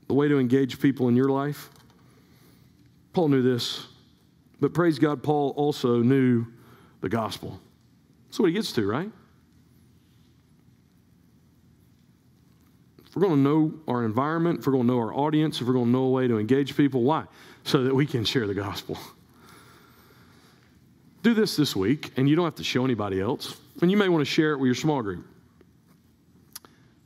[0.08, 1.70] the way to engage people in your life?
[3.14, 3.88] Paul knew this,
[4.60, 6.46] but praise God, Paul also knew
[7.02, 7.60] the gospel.
[8.28, 9.12] That's what he gets to, right?
[13.06, 15.68] If we're going to know our environment, if we're going to know our audience, if
[15.68, 17.26] we're going to know a way to engage people, why?
[17.64, 18.98] So that we can share the gospel.
[21.26, 23.60] Do this this week, and you don't have to show anybody else.
[23.82, 25.26] And you may want to share it with your small group.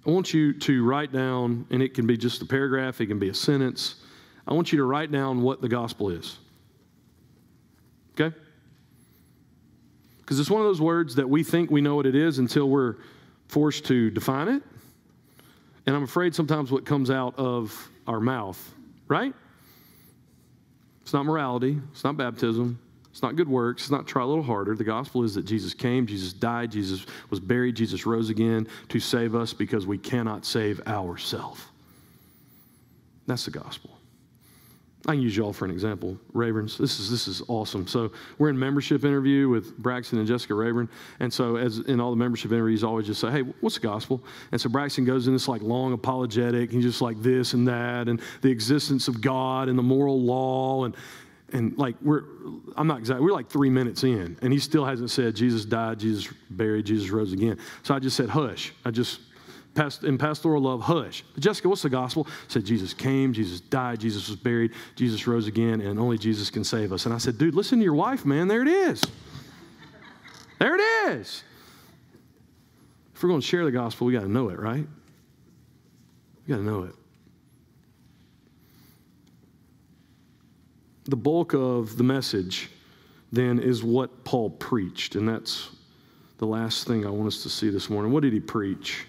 [0.05, 3.17] I want you to write down, and it can be just a paragraph, it can
[3.17, 3.95] be a sentence.
[4.45, 6.37] I want you to write down what the gospel is.
[8.19, 8.35] Okay?
[10.17, 12.67] Because it's one of those words that we think we know what it is until
[12.67, 12.97] we're
[13.47, 14.63] forced to define it
[15.87, 18.75] and I'm afraid sometimes what comes out of our mouth,
[19.07, 19.33] right?
[21.01, 22.77] It's not morality, it's not baptism,
[23.11, 24.75] it's not good works, it's not try a little harder.
[24.75, 28.99] The gospel is that Jesus came, Jesus died, Jesus was buried, Jesus rose again to
[28.99, 31.61] save us because we cannot save ourselves.
[33.27, 33.91] That's the gospel.
[35.05, 36.17] I can use y'all for an example.
[36.33, 36.77] Rayburn's.
[36.77, 37.87] This is this is awesome.
[37.87, 40.89] So we're in membership interview with Braxton and Jessica Rayburn,
[41.21, 43.81] and so as in all the membership interviews, I always just say, "Hey, what's the
[43.81, 47.67] gospel?" And so Braxton goes in this like long apologetic, and just like this and
[47.67, 50.95] that, and the existence of God and the moral law, and
[51.53, 52.23] and like we're
[52.75, 55.99] I'm not exactly we're like three minutes in, and he still hasn't said Jesus died,
[55.99, 57.57] Jesus buried, Jesus rose again.
[57.83, 59.19] So I just said, "Hush." I just
[60.03, 61.23] in pastoral love, hush.
[61.37, 62.27] Jessica, what's the gospel?
[62.47, 66.63] said Jesus came, Jesus died, Jesus was buried, Jesus rose again, and only Jesus can
[66.63, 67.05] save us.
[67.05, 68.47] And I said, dude, listen to your wife, man.
[68.47, 69.01] There it is.
[70.59, 70.81] There it
[71.11, 71.43] is.
[73.13, 74.85] If we're going to share the gospel, we got to know it, right?
[76.45, 76.95] We got to know it.
[81.09, 82.69] The bulk of the message
[83.31, 85.69] then is what Paul preached, and that's
[86.37, 88.11] the last thing I want us to see this morning.
[88.11, 89.07] What did he preach?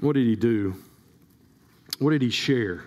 [0.00, 0.76] What did he do?
[2.00, 2.84] What did he share?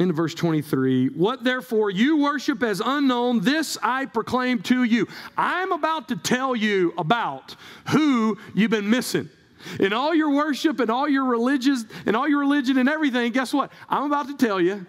[0.00, 5.06] In verse 23, what therefore you worship as unknown, this I proclaim to you.
[5.36, 7.54] I'm about to tell you about
[7.90, 9.30] who you've been missing.
[9.78, 13.54] In all your worship and all your religious and all your religion and everything, guess
[13.54, 13.70] what?
[13.88, 14.84] I'm about to tell you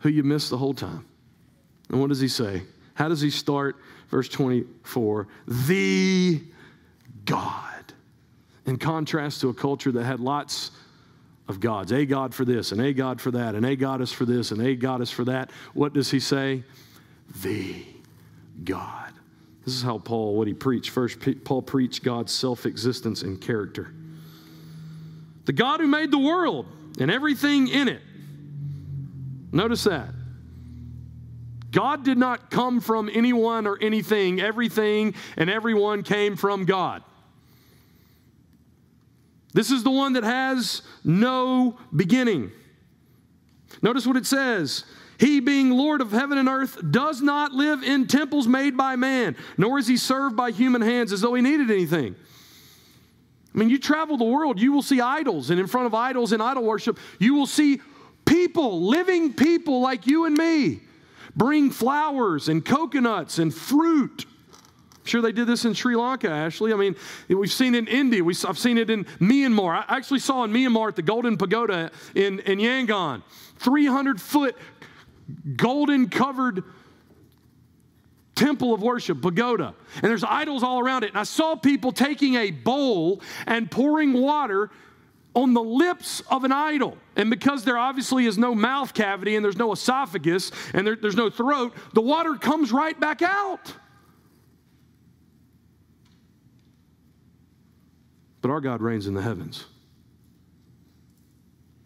[0.00, 1.04] who you missed the whole time.
[1.88, 2.62] And what does he say?
[2.94, 3.76] How does he start?
[4.08, 6.40] Verse 24, the
[7.24, 7.92] God
[8.66, 10.70] in contrast to a culture that had lots
[11.48, 14.24] of gods a God for this, and a God for that, and a goddess for
[14.24, 15.50] this, and a goddess for that.
[15.74, 16.64] What does he say?
[17.42, 17.84] The
[18.64, 19.12] God.
[19.64, 20.90] This is how Paul, what he preached.
[20.90, 23.92] First, Paul preached God's self existence and character.
[25.44, 26.66] The God who made the world
[26.98, 28.02] and everything in it.
[29.52, 30.10] Notice that.
[31.70, 34.40] God did not come from anyone or anything.
[34.40, 37.02] Everything and everyone came from God.
[39.52, 42.50] This is the one that has no beginning.
[43.82, 44.84] Notice what it says.
[45.18, 49.34] He, being Lord of heaven and earth, does not live in temples made by man,
[49.56, 52.14] nor is he served by human hands as though he needed anything.
[53.54, 56.32] I mean, you travel the world, you will see idols, and in front of idols
[56.32, 57.80] and idol worship, you will see
[58.26, 60.80] people, living people like you and me,
[61.34, 64.26] bring flowers and coconuts and fruit.
[64.52, 66.72] I'm sure they did this in Sri Lanka, Ashley.
[66.72, 66.96] I mean,
[67.28, 68.24] we've seen it in India.
[68.24, 69.84] We, I've seen it in Myanmar.
[69.86, 73.22] I actually saw in Myanmar at the Golden Pagoda in, in Yangon,
[73.58, 74.56] 300 foot
[75.56, 76.64] golden covered
[78.34, 81.08] temple of worship, pagoda, and there's idols all around it.
[81.08, 84.70] And I saw people taking a bowl and pouring water
[85.36, 86.96] on the lips of an idol.
[87.14, 91.14] And because there obviously is no mouth cavity and there's no esophagus and there, there's
[91.14, 93.72] no throat, the water comes right back out.
[98.40, 99.66] But our God reigns in the heavens.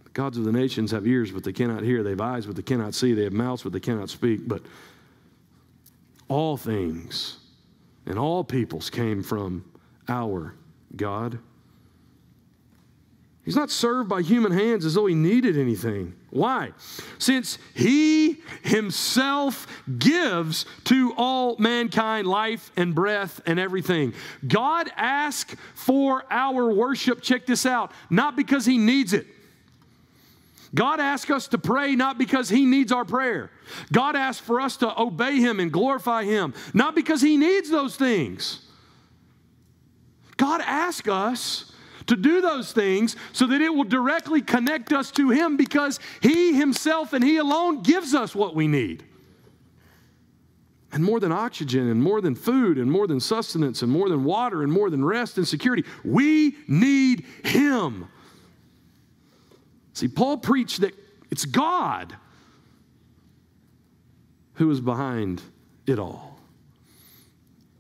[0.05, 2.05] The gods of the nations have ears, but they cannot hear.
[2.05, 3.15] They have eyes, but they cannot see.
[3.15, 4.47] They have mouths, but they cannot speak.
[4.47, 4.63] But
[6.29, 7.39] all things
[8.07, 9.65] and all peoples came from
[10.09, 10.55] our
[10.95, 11.41] God.
[13.45, 16.15] He's not served by human hands as though he needed anything.
[16.29, 16.73] Why?
[17.19, 19.67] Since he himself
[19.99, 24.13] gives to all mankind life and breath and everything.
[24.47, 29.27] God asks for our worship, check this out, not because he needs it.
[30.75, 33.51] God asks us to pray not because He needs our prayer.
[33.93, 37.97] God asks for us to obey Him and glorify Him, not because He needs those
[37.97, 38.65] things.
[40.37, 41.70] God asks us
[42.07, 46.55] to do those things so that it will directly connect us to Him because He
[46.55, 49.05] Himself and He alone gives us what we need.
[50.93, 54.25] And more than oxygen, and more than food, and more than sustenance, and more than
[54.25, 58.09] water, and more than rest and security, we need Him.
[59.93, 60.95] See, Paul preached that
[61.31, 62.17] it's God
[64.55, 65.43] who is behind
[65.87, 66.39] it all.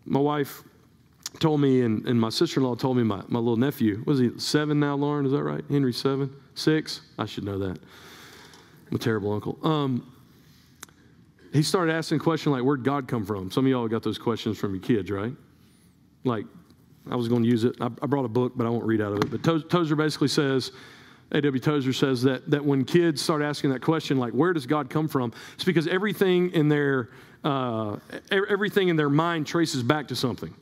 [0.04, 0.62] My wife
[1.38, 4.18] told me, and, and my sister in law told me, my, my little nephew, was
[4.18, 5.24] he seven now, Lauren?
[5.24, 5.64] Is that right?
[5.70, 6.34] Henry, seven?
[6.54, 7.02] Six?
[7.18, 7.78] I should know that.
[8.90, 9.58] I'm a terrible uncle.
[9.62, 10.12] Um,
[11.52, 13.50] he started asking a question like, Where'd God come from?
[13.50, 15.32] Some of y'all got those questions from your kids, right?
[16.24, 16.44] Like,
[17.10, 17.76] I was going to use it.
[17.80, 19.42] I, I, brought a book, but I won't read out of it.
[19.42, 20.72] But Tozer basically says,
[21.32, 21.60] A.W.
[21.60, 25.08] Tozer says that, that when kids start asking that question, like, where does God come
[25.08, 25.32] from?
[25.54, 27.08] It's because everything in their,
[27.42, 27.96] uh,
[28.30, 30.54] everything in their mind traces back to something.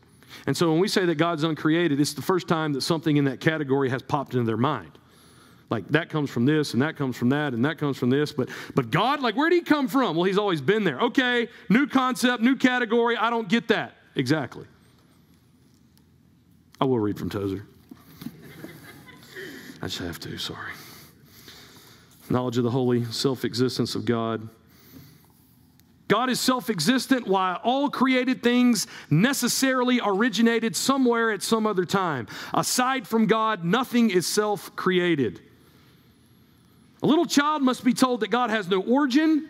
[0.48, 3.26] And so when we say that God's uncreated, it's the first time that something in
[3.26, 4.92] that category has popped into their mind.
[5.68, 8.32] Like that comes from this, and that comes from that, and that comes from this.
[8.32, 10.16] But but God, like, where did he come from?
[10.16, 11.00] Well, he's always been there.
[11.00, 13.14] Okay, new concept, new category.
[13.14, 13.92] I don't get that.
[14.14, 14.64] Exactly.
[16.80, 17.66] I will read from Tozer.
[19.82, 20.72] I just have to, sorry.
[22.30, 24.48] Knowledge of the holy self existence of God.
[26.08, 32.26] God is self existent while all created things necessarily originated somewhere at some other time.
[32.54, 35.40] Aside from God, nothing is self created.
[37.02, 39.48] A little child must be told that God has no origin,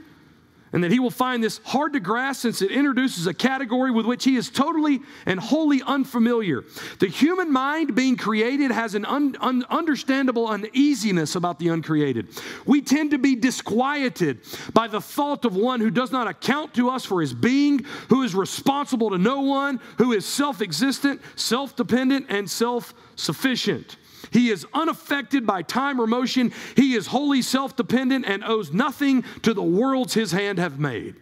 [0.73, 4.07] and that he will find this hard to grasp since it introduces a category with
[4.07, 6.65] which he is totally and wholly unfamiliar.
[6.99, 12.29] The human mind being created has an un- un- understandable uneasiness about the uncreated.
[12.67, 14.41] We tend to be disquieted
[14.73, 18.23] by the thought of one who does not account to us for his being, who
[18.23, 23.97] is responsible to no one, who is self existent, self dependent, and self sufficient.
[24.31, 26.53] He is unaffected by time or motion.
[26.77, 31.17] He is wholly self dependent and owes nothing to the worlds his hand have made.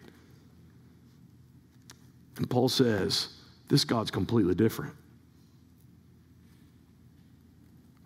[2.37, 3.29] And Paul says,
[3.69, 4.95] this God's completely different.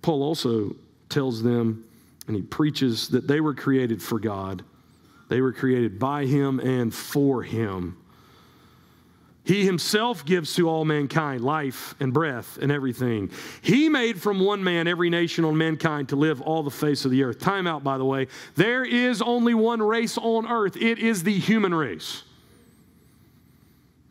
[0.03, 0.77] Paul also
[1.09, 1.85] tells them,
[2.27, 4.65] and he preaches that they were created for God,
[5.29, 8.00] they were created by him and for him.
[9.51, 13.33] He himself gives to all mankind life and breath and everything.
[13.63, 17.11] He made from one man every nation on mankind to live all the face of
[17.11, 17.41] the earth.
[17.41, 18.29] Time out, by the way.
[18.55, 22.23] There is only one race on earth, it is the human race.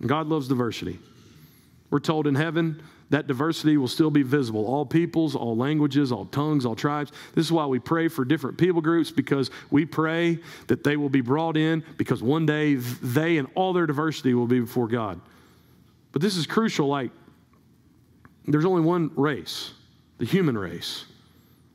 [0.05, 0.99] God loves diversity.
[1.89, 4.65] We're told in heaven that diversity will still be visible.
[4.65, 7.13] All peoples, all languages, all tongues, all tribes.
[7.33, 11.07] This is why we pray for different people groups because we pray that they will
[11.07, 15.21] be brought in because one day they and all their diversity will be before God.
[16.11, 16.87] But this is crucial.
[16.87, 17.11] Like,
[18.45, 19.73] there's only one race,
[20.17, 21.05] the human race.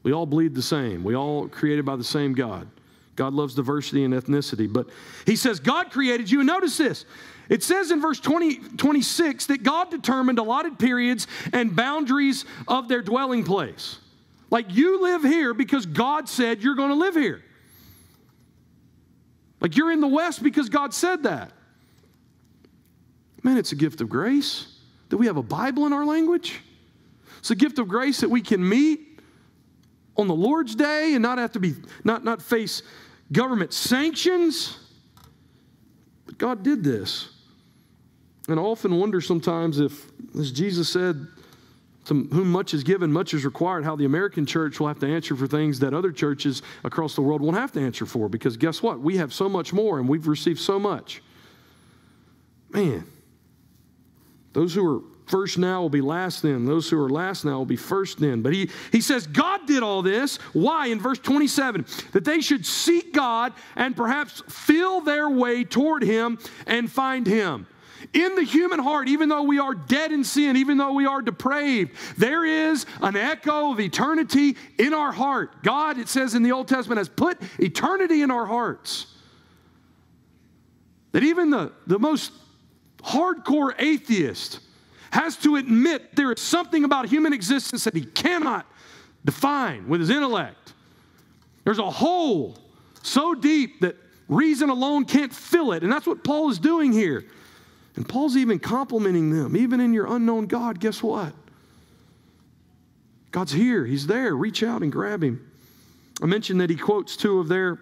[0.02, 1.04] We all bleed the same.
[1.04, 2.68] We all created by the same God.
[3.16, 4.70] God loves diversity and ethnicity.
[4.70, 4.88] But
[5.24, 6.40] he says, God created you.
[6.40, 7.04] And notice this
[7.48, 13.02] it says in verse 20, 26 that God determined allotted periods and boundaries of their
[13.02, 13.98] dwelling place.
[14.50, 17.42] Like you live here because God said you're going to live here.
[19.60, 21.52] Like you're in the West because God said that.
[23.44, 24.66] Man, it's a gift of grace
[25.10, 26.60] that we have a Bible in our language.
[27.38, 29.20] It's a gift of grace that we can meet
[30.16, 32.82] on the Lord's day and not have to be, not, not face
[33.30, 34.78] government sanctions.
[36.24, 37.28] But God did this.
[38.48, 40.06] And I often wonder sometimes if,
[40.38, 41.26] as Jesus said,
[42.06, 45.06] to whom much is given, much is required, how the American church will have to
[45.06, 48.28] answer for things that other churches across the world won't have to answer for.
[48.28, 49.00] Because guess what?
[49.00, 51.22] We have so much more and we've received so much.
[52.70, 53.06] Man,
[54.54, 56.64] those who are first now will be last then.
[56.64, 58.40] Those who are last now will be first then.
[58.40, 60.36] But he, he says God did all this.
[60.52, 60.86] Why?
[60.86, 66.38] In verse 27, that they should seek God and perhaps feel their way toward Him
[66.66, 67.66] and find Him.
[68.12, 71.20] In the human heart, even though we are dead in sin, even though we are
[71.20, 75.62] depraved, there is an echo of eternity in our heart.
[75.64, 79.06] God, it says in the Old Testament, has put eternity in our hearts.
[81.12, 82.30] That even the, the most
[83.04, 84.60] hardcore atheist
[85.10, 88.66] has to admit there is something about human existence that he cannot
[89.24, 90.72] define with his intellect.
[91.64, 92.58] There's a hole
[93.02, 93.96] so deep that
[94.28, 95.82] reason alone can't fill it.
[95.82, 97.24] And that's what Paul is doing here.
[97.96, 99.56] And Paul's even complimenting them.
[99.56, 101.32] Even in your unknown God, guess what?
[103.30, 104.34] God's here, He's there.
[104.34, 105.50] Reach out and grab Him.
[106.22, 107.78] I mentioned that he quotes two of their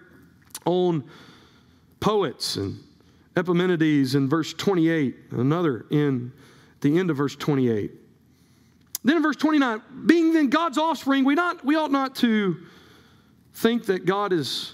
[0.65, 1.03] own
[1.99, 2.79] poets and
[3.35, 6.31] Epimenides in verse 28, another in
[6.81, 7.91] the end of verse 28.
[9.03, 12.57] Then in verse 29, being then God's offspring, we, not, we ought not to
[13.53, 14.73] think that God is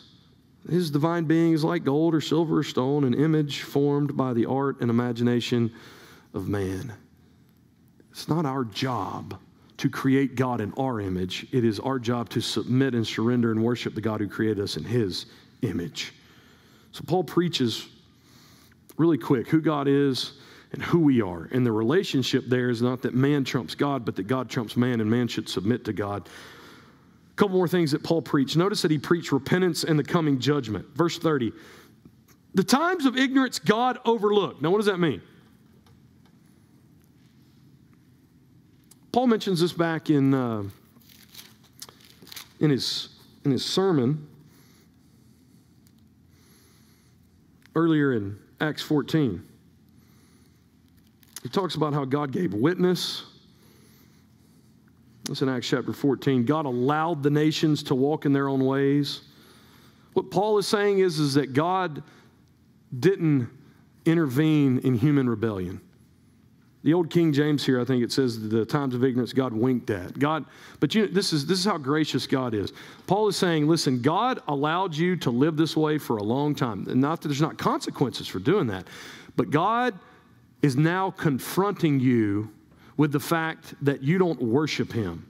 [0.70, 4.46] his divine being is like gold or silver or stone, an image formed by the
[4.46, 5.72] art and imagination
[6.34, 6.94] of man.
[8.12, 9.40] It's not our job
[9.78, 11.48] to create God in our image.
[11.52, 14.76] It is our job to submit and surrender and worship the God who created us
[14.76, 15.28] in his
[15.62, 16.14] image.
[16.92, 17.88] So Paul preaches
[19.00, 20.34] really quick who God is
[20.74, 21.50] and who we are.
[21.52, 25.02] And the relationship there is not that man trumps God, but that God trumps man
[25.02, 26.30] and man should submit to God
[27.32, 28.56] A couple more things that Paul preached.
[28.56, 30.86] Notice that he preached repentance and the coming judgment.
[30.94, 31.54] Verse 30.
[32.54, 34.62] The times of ignorance God overlooked.
[34.62, 35.22] Now, what does that mean?
[39.12, 40.64] Paul mentions this back in, uh,
[42.60, 43.10] in, his,
[43.44, 44.28] in his sermon
[47.76, 49.44] earlier in Acts 14.
[51.44, 53.24] He talks about how God gave witness
[55.30, 56.44] it's in Acts chapter 14.
[56.44, 59.22] God allowed the nations to walk in their own ways.
[60.14, 62.02] What Paul is saying is, is that God
[63.00, 63.48] didn't
[64.06, 65.82] intervene in human rebellion.
[66.90, 69.92] The old King James here, I think it says the times of ignorance God winked
[69.92, 70.18] at.
[70.18, 70.44] God,
[70.80, 72.74] but you this is this is how gracious God is.
[73.06, 76.88] Paul is saying, listen, God allowed you to live this way for a long time.
[77.00, 78.88] Not that there's not consequences for doing that,
[79.36, 80.00] but God
[80.64, 82.50] is now confronting you
[82.98, 85.29] with the fact that you don't worship Him.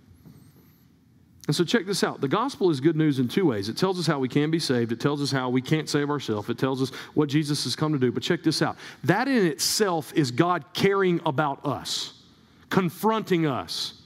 [1.49, 2.21] And so, check this out.
[2.21, 3.69] The gospel is good news in two ways.
[3.69, 6.11] It tells us how we can be saved, it tells us how we can't save
[6.11, 8.11] ourselves, it tells us what Jesus has come to do.
[8.11, 12.13] But check this out that in itself is God caring about us,
[12.69, 13.99] confronting us,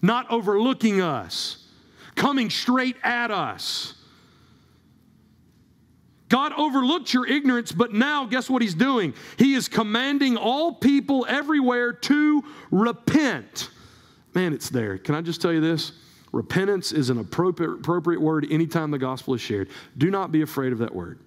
[0.00, 1.66] not overlooking us,
[2.14, 3.94] coming straight at us.
[6.28, 9.14] God overlooked your ignorance, but now guess what He's doing?
[9.38, 13.70] He is commanding all people everywhere to repent.
[14.34, 14.98] Man, it's there.
[14.98, 15.90] Can I just tell you this?
[16.32, 19.68] Repentance is an appropriate, appropriate word anytime the gospel is shared.
[19.98, 21.18] Do not be afraid of that word.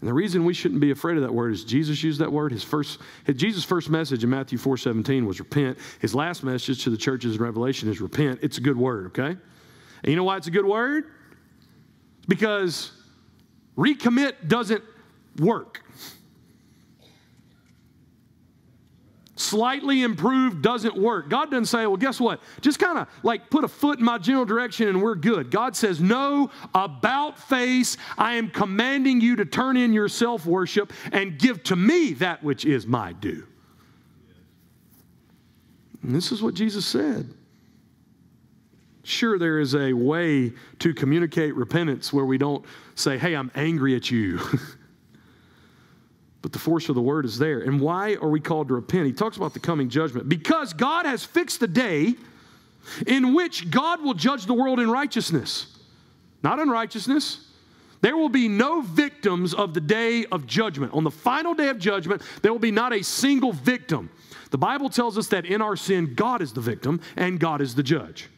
[0.00, 2.52] And the reason we shouldn't be afraid of that word is Jesus used that word.
[2.52, 5.78] His first, his, Jesus' first message in Matthew 4 17 was repent.
[6.00, 8.38] His last message to the churches in Revelation is repent.
[8.42, 9.30] It's a good word, okay?
[9.30, 11.06] And you know why it's a good word?
[12.28, 12.92] Because
[13.76, 14.84] Recommit doesn't
[15.40, 15.82] work.
[19.48, 21.30] Slightly improved doesn't work.
[21.30, 22.42] God doesn't say, well, guess what?
[22.60, 25.50] Just kind of like put a foot in my general direction and we're good.
[25.50, 30.92] God says, no, about face, I am commanding you to turn in your self worship
[31.12, 33.46] and give to me that which is my due.
[36.02, 37.32] And this is what Jesus said.
[39.02, 43.96] Sure, there is a way to communicate repentance where we don't say, hey, I'm angry
[43.96, 44.40] at you.
[46.40, 47.60] But the force of the word is there.
[47.60, 49.06] And why are we called to repent?
[49.06, 50.28] He talks about the coming judgment.
[50.28, 52.14] Because God has fixed the day
[53.06, 55.78] in which God will judge the world in righteousness,
[56.42, 57.44] not unrighteousness.
[58.00, 60.94] There will be no victims of the day of judgment.
[60.94, 64.08] On the final day of judgment, there will be not a single victim.
[64.50, 67.74] The Bible tells us that in our sin, God is the victim and God is
[67.74, 68.28] the judge.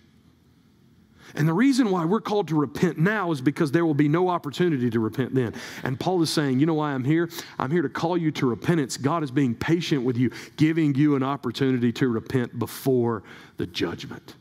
[1.34, 4.28] And the reason why we're called to repent now is because there will be no
[4.28, 5.54] opportunity to repent then.
[5.82, 7.28] And Paul is saying, You know why I'm here?
[7.58, 8.96] I'm here to call you to repentance.
[8.96, 13.22] God is being patient with you, giving you an opportunity to repent before
[13.56, 14.34] the judgment.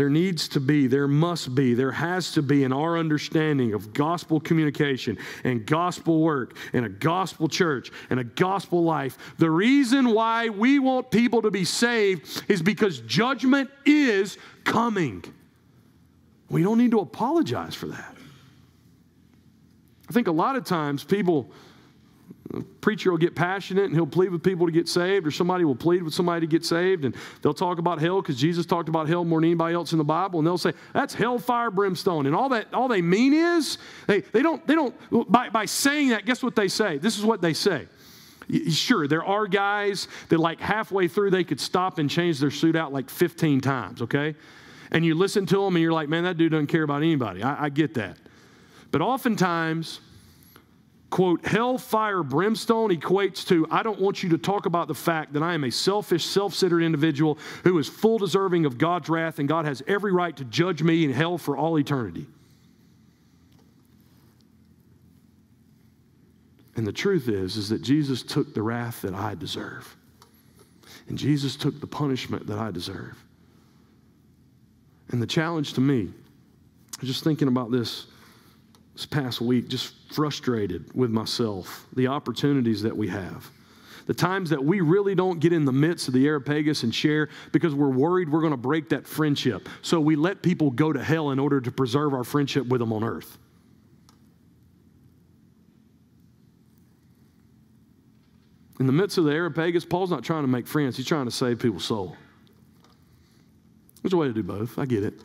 [0.00, 3.92] There needs to be, there must be, there has to be in our understanding of
[3.92, 9.18] gospel communication and gospel work and a gospel church and a gospel life.
[9.36, 15.22] The reason why we want people to be saved is because judgment is coming.
[16.48, 18.16] We don't need to apologize for that.
[20.08, 21.50] I think a lot of times people
[22.52, 25.64] the preacher will get passionate and he'll plead with people to get saved, or somebody
[25.64, 28.88] will plead with somebody to get saved, and they'll talk about hell because Jesus talked
[28.88, 32.26] about hell more than anybody else in the Bible, and they'll say, that's hellfire brimstone.
[32.26, 34.94] And all that all they mean is they, they don't, they don't
[35.30, 36.98] by, by saying that, guess what they say?
[36.98, 37.86] This is what they say.
[38.68, 42.74] Sure, there are guys that like halfway through they could stop and change their suit
[42.74, 44.34] out like 15 times, okay?
[44.90, 47.44] And you listen to them and you're like, man, that dude doesn't care about anybody.
[47.44, 48.16] I, I get that.
[48.90, 50.00] But oftentimes,
[51.10, 55.42] quote, hellfire brimstone equates to I don't want you to talk about the fact that
[55.42, 59.48] I am a selfish, self centered individual who is full deserving of God's wrath, and
[59.48, 62.26] God has every right to judge me in hell for all eternity.
[66.76, 69.96] And the truth is, is that Jesus took the wrath that I deserve.
[71.08, 73.22] And Jesus took the punishment that I deserve.
[75.10, 76.10] And the challenge to me,
[77.02, 78.06] just thinking about this
[78.94, 83.50] this past week just frustrated with myself, the opportunities that we have.
[84.06, 87.28] The times that we really don't get in the midst of the Areopagus and share
[87.52, 89.68] because we're worried we're going to break that friendship.
[89.82, 92.92] So we let people go to hell in order to preserve our friendship with them
[92.92, 93.38] on earth.
[98.80, 101.30] In the midst of the Areopagus, Paul's not trying to make friends, he's trying to
[101.30, 102.16] save people's soul.
[104.02, 104.78] There's a way to do both.
[104.78, 105.20] I get it.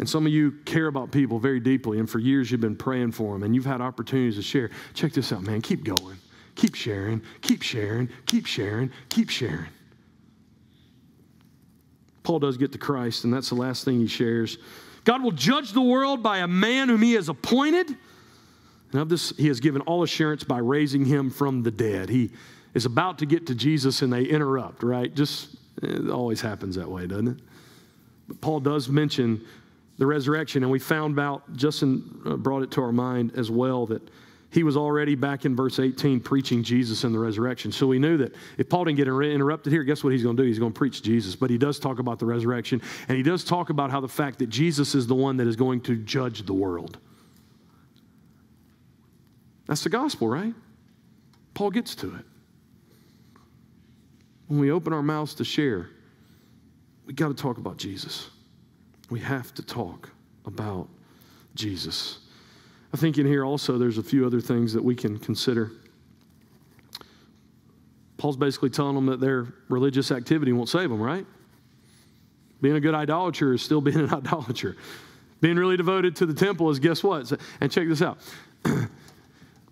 [0.00, 3.12] And some of you care about people very deeply, and for years you've been praying
[3.12, 4.70] for them, and you've had opportunities to share.
[4.94, 5.60] Check this out, man.
[5.60, 6.16] Keep going.
[6.54, 7.20] Keep sharing.
[7.42, 8.08] Keep sharing.
[8.24, 8.90] Keep sharing.
[9.10, 9.68] Keep sharing.
[12.22, 14.56] Paul does get to Christ, and that's the last thing he shares.
[15.04, 17.94] God will judge the world by a man whom he has appointed.
[18.92, 22.08] And of this, he has given all assurance by raising him from the dead.
[22.08, 22.30] He
[22.72, 25.14] is about to get to Jesus, and they interrupt, right?
[25.14, 27.38] Just eh, it always happens that way, doesn't it?
[28.28, 29.44] But Paul does mention
[30.00, 30.62] the resurrection.
[30.62, 34.00] And we found out, Justin uh, brought it to our mind as well, that
[34.50, 37.70] he was already back in verse 18 preaching Jesus and the resurrection.
[37.70, 40.42] So we knew that if Paul didn't get interrupted here, guess what he's going to
[40.42, 40.46] do?
[40.48, 41.36] He's going to preach Jesus.
[41.36, 44.38] But he does talk about the resurrection, and he does talk about how the fact
[44.38, 46.96] that Jesus is the one that is going to judge the world.
[49.66, 50.54] That's the gospel, right?
[51.52, 52.24] Paul gets to it.
[54.48, 55.90] When we open our mouths to share,
[57.04, 58.30] we got to talk about Jesus
[59.10, 60.10] we have to talk
[60.46, 60.88] about
[61.54, 62.20] Jesus.
[62.94, 65.72] I think in here also there's a few other things that we can consider.
[68.16, 71.26] Paul's basically telling them that their religious activity won't save them, right?
[72.60, 74.76] Being a good idolater is still being an idolater.
[75.40, 77.32] Being really devoted to the temple is guess what?
[77.60, 78.18] And check this out.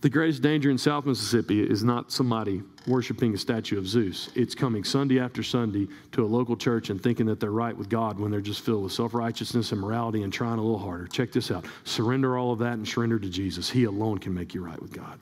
[0.01, 4.31] The greatest danger in South Mississippi is not somebody worshiping a statue of Zeus.
[4.37, 7.89] It's coming Sunday after Sunday to a local church and thinking that they're right with
[7.89, 11.09] God when they're just filled with self righteousness and morality and trying a little harder.
[11.09, 13.69] Check this out surrender all of that and surrender to Jesus.
[13.69, 15.19] He alone can make you right with God.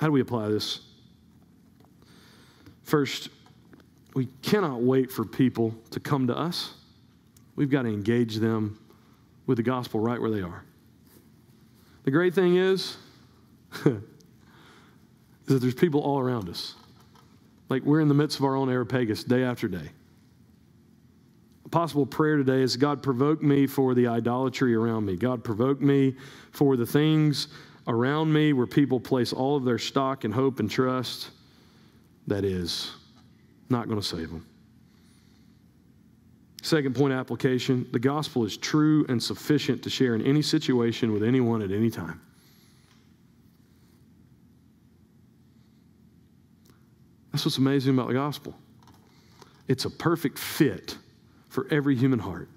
[0.00, 0.80] How do we apply this?
[2.82, 3.28] First,
[4.14, 6.74] we cannot wait for people to come to us.
[7.54, 8.80] We've got to engage them
[9.46, 10.64] with the gospel right where they are.
[12.04, 12.96] The great thing is,
[13.84, 13.94] is
[15.46, 16.74] that there's people all around us.
[17.68, 19.90] Like we're in the midst of our own Areopagus day after day.
[21.64, 25.16] A possible prayer today is God, provoke me for the idolatry around me.
[25.16, 26.16] God, provoke me
[26.50, 27.48] for the things
[27.86, 31.30] around me where people place all of their stock and hope and trust
[32.26, 32.92] that is
[33.68, 34.46] not going to save them.
[36.62, 41.24] Second point application the gospel is true and sufficient to share in any situation with
[41.24, 42.20] anyone at any time.
[47.32, 48.54] That's what's amazing about the gospel.
[49.66, 50.96] It's a perfect fit
[51.48, 52.48] for every human heart,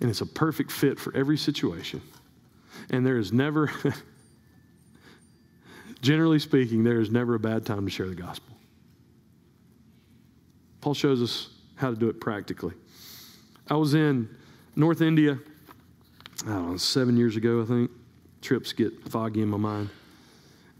[0.00, 2.02] and it's a perfect fit for every situation.
[2.90, 3.70] And there is never,
[6.02, 8.56] generally speaking, there is never a bad time to share the gospel.
[10.80, 12.74] Paul shows us how to do it practically.
[13.72, 14.28] I was in
[14.76, 15.38] North India,
[16.44, 17.90] I don't know, seven years ago, I think.
[18.42, 19.88] Trips get foggy in my mind.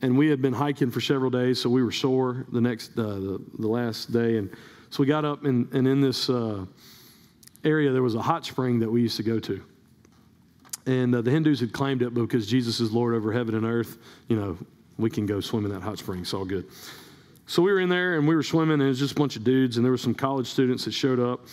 [0.03, 3.03] And we had been hiking for several days, so we were sore the next, uh,
[3.03, 4.37] the, the last day.
[4.37, 4.51] And
[4.91, 6.67] so we got up, and, and in this uh,
[7.65, 9.65] area, there was a hot spring that we used to go to.
[10.85, 13.97] And uh, the Hindus had claimed it because Jesus is Lord over heaven and earth.
[14.29, 14.59] You know,
[14.99, 16.21] we can go swim in that hot spring.
[16.21, 16.67] It's all good.
[17.47, 19.37] So we were in there and we were swimming, and it was just a bunch
[19.37, 21.47] of dudes, and there were some college students that showed up,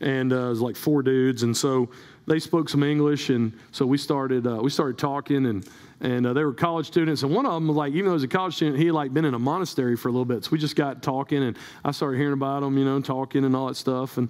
[0.00, 1.88] and uh, it was like four dudes, and so
[2.26, 5.68] they spoke some English, and so we started uh, we started talking, and
[6.00, 8.14] and uh, they were college students, and one of them was like, even though he
[8.14, 10.44] was a college student, he had like been in a monastery for a little bit,
[10.44, 13.54] so we just got talking, and I started hearing about them, you know, talking and
[13.54, 14.28] all that stuff, and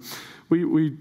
[0.51, 0.97] we we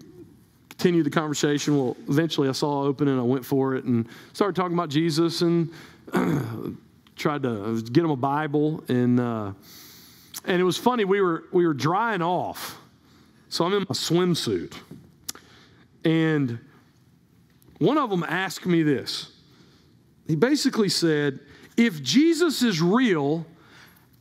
[0.77, 1.77] continued the conversation.
[1.77, 4.89] Well, eventually I saw it open and I went for it and started talking about
[4.89, 5.71] Jesus and
[7.15, 9.53] tried to get him a Bible and uh,
[10.45, 11.05] and it was funny.
[11.05, 12.79] We were we were drying off,
[13.49, 14.73] so I'm in my swimsuit,
[16.03, 16.59] and
[17.79, 19.31] one of them asked me this.
[20.27, 21.39] He basically said,
[21.77, 23.45] "If Jesus is real,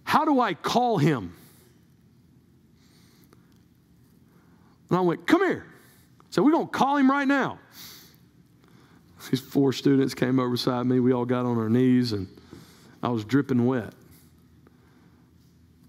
[0.02, 1.34] how do I call him?"
[4.90, 5.66] And I went, "Come here."
[6.30, 7.60] So we're going to call him right now.
[9.30, 11.00] These four students came over beside me.
[11.00, 12.28] We all got on our knees, and
[13.02, 13.94] I was dripping wet.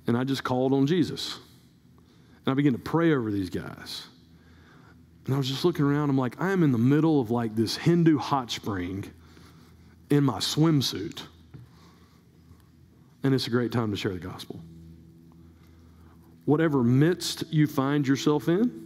[0.07, 1.39] And I just called on Jesus.
[2.45, 4.07] And I began to pray over these guys.
[5.25, 6.09] And I was just looking around.
[6.09, 9.05] I'm like, I am in the middle of like this Hindu hot spring
[10.09, 11.21] in my swimsuit.
[13.23, 14.59] And it's a great time to share the gospel.
[16.45, 18.83] Whatever midst you find yourself in,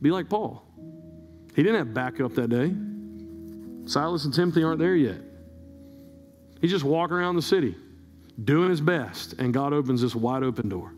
[0.00, 0.62] be like Paul.
[1.56, 2.72] He didn't have backup that day.
[3.90, 5.20] Silas and Timothy aren't there yet.
[6.60, 7.74] He's just walking around the city
[8.42, 10.92] doing his best, and God opens this wide open door.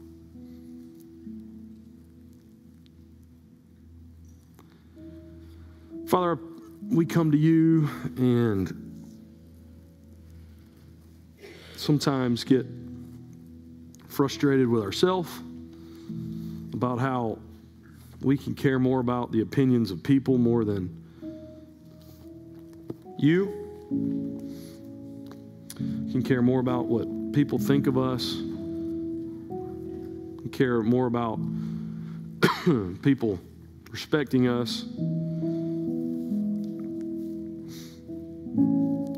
[6.07, 6.39] Father,
[6.89, 8.83] we come to you and
[11.77, 12.65] sometimes get
[14.09, 15.31] frustrated with ourselves
[16.73, 17.39] about how
[18.23, 21.03] we can care more about the opinions of people more than
[23.19, 23.53] you.
[26.11, 27.07] can care more about what
[27.37, 28.33] people think of us.
[30.41, 31.39] can care more about
[33.03, 33.39] people
[33.91, 34.87] respecting us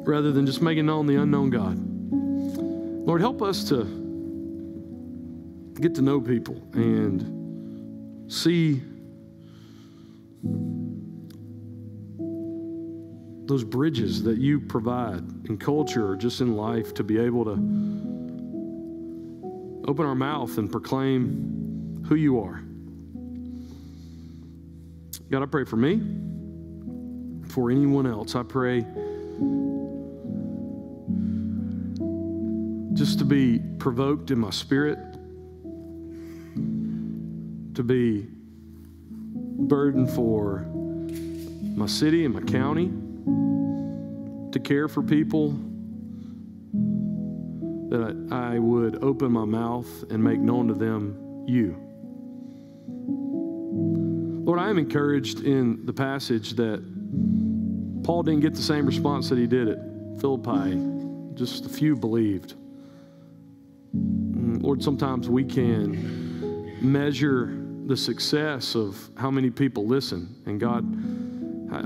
[0.04, 1.78] rather than just making known the unknown God.
[3.06, 3.84] Lord, help us to
[5.80, 8.82] get to know people and see
[13.46, 17.97] those bridges that you provide in culture just in life to be able to
[19.88, 22.62] open our mouth and proclaim who you are.
[25.30, 26.02] God, I pray for me,
[27.48, 28.34] for anyone else.
[28.34, 28.84] I pray
[32.92, 34.98] just to be provoked in my spirit,
[37.74, 38.28] to be
[39.60, 40.66] burdened for
[41.74, 42.92] my city and my county
[44.52, 45.58] to care for people,
[47.88, 51.76] that I would open my mouth and make known to them you.
[54.44, 56.82] Lord, I am encouraged in the passage that
[58.02, 59.78] Paul didn't get the same response that he did at
[60.20, 61.34] Philippi.
[61.34, 62.54] Just a few believed.
[63.94, 70.34] Mm, Lord, sometimes we can measure the success of how many people listen.
[70.46, 70.84] And God,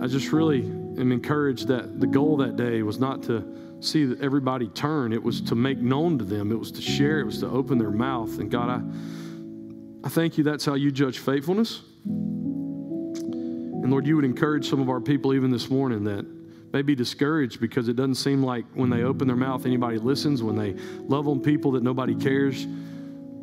[0.03, 3.45] I just really am encouraged that the goal that day was not to
[3.85, 7.21] see that everybody turn, it was to make known to them, it was to share,
[7.21, 8.39] it was to open their mouth.
[8.39, 8.83] And God, I,
[10.07, 11.83] I thank you that's how you judge faithfulness.
[12.05, 16.25] And Lord, you would encourage some of our people even this morning that
[16.73, 20.43] may be discouraged because it doesn't seem like when they open their mouth, anybody listens,
[20.43, 20.73] when they
[21.03, 22.67] love on people that nobody cares.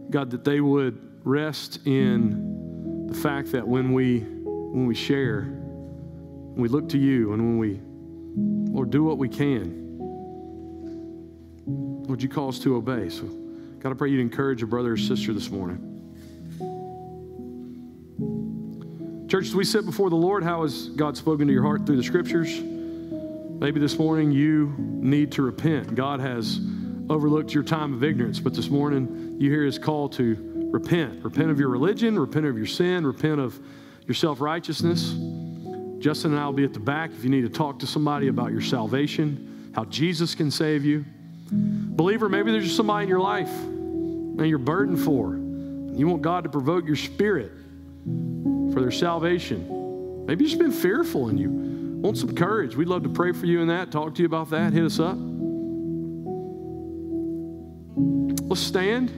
[0.09, 6.61] God, that they would rest in the fact that when we when we share, when
[6.61, 7.81] we look to you, and when we
[8.71, 9.88] Lord do what we can,
[12.09, 13.09] would you call us to obey?
[13.09, 13.23] So,
[13.79, 15.85] God, I pray you'd encourage a brother or sister this morning.
[19.29, 21.97] Church, as we sit before the Lord, how has God spoken to your heart through
[21.97, 22.59] the scriptures?
[22.59, 25.93] Maybe this morning you need to repent.
[25.93, 26.59] God has
[27.09, 31.23] overlooked your time of ignorance, but this morning you hear his call to repent.
[31.23, 33.59] Repent of your religion, repent of your sin, repent of
[34.07, 35.13] your self righteousness.
[35.99, 38.29] Justin and I will be at the back if you need to talk to somebody
[38.29, 41.05] about your salvation, how Jesus can save you.
[41.51, 43.51] Believer, maybe there's somebody in your life
[44.37, 45.33] that you're burdened for.
[45.33, 47.51] You want God to provoke your spirit
[48.73, 50.25] for their salvation.
[50.25, 52.75] Maybe you've just been fearful and you want some courage.
[52.75, 54.73] We'd love to pray for you in that, talk to you about that.
[54.73, 55.17] Hit us up.
[58.47, 59.11] Let's stand.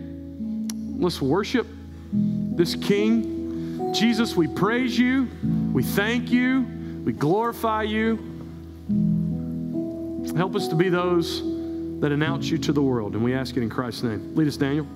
[1.01, 1.67] Let's worship
[2.13, 3.93] this King.
[3.93, 5.27] Jesus, we praise you.
[5.71, 6.65] We thank you.
[7.05, 8.17] We glorify you.
[10.35, 11.41] Help us to be those
[12.01, 13.13] that announce you to the world.
[13.13, 14.35] And we ask it in Christ's name.
[14.35, 14.87] Lead us, Daniel.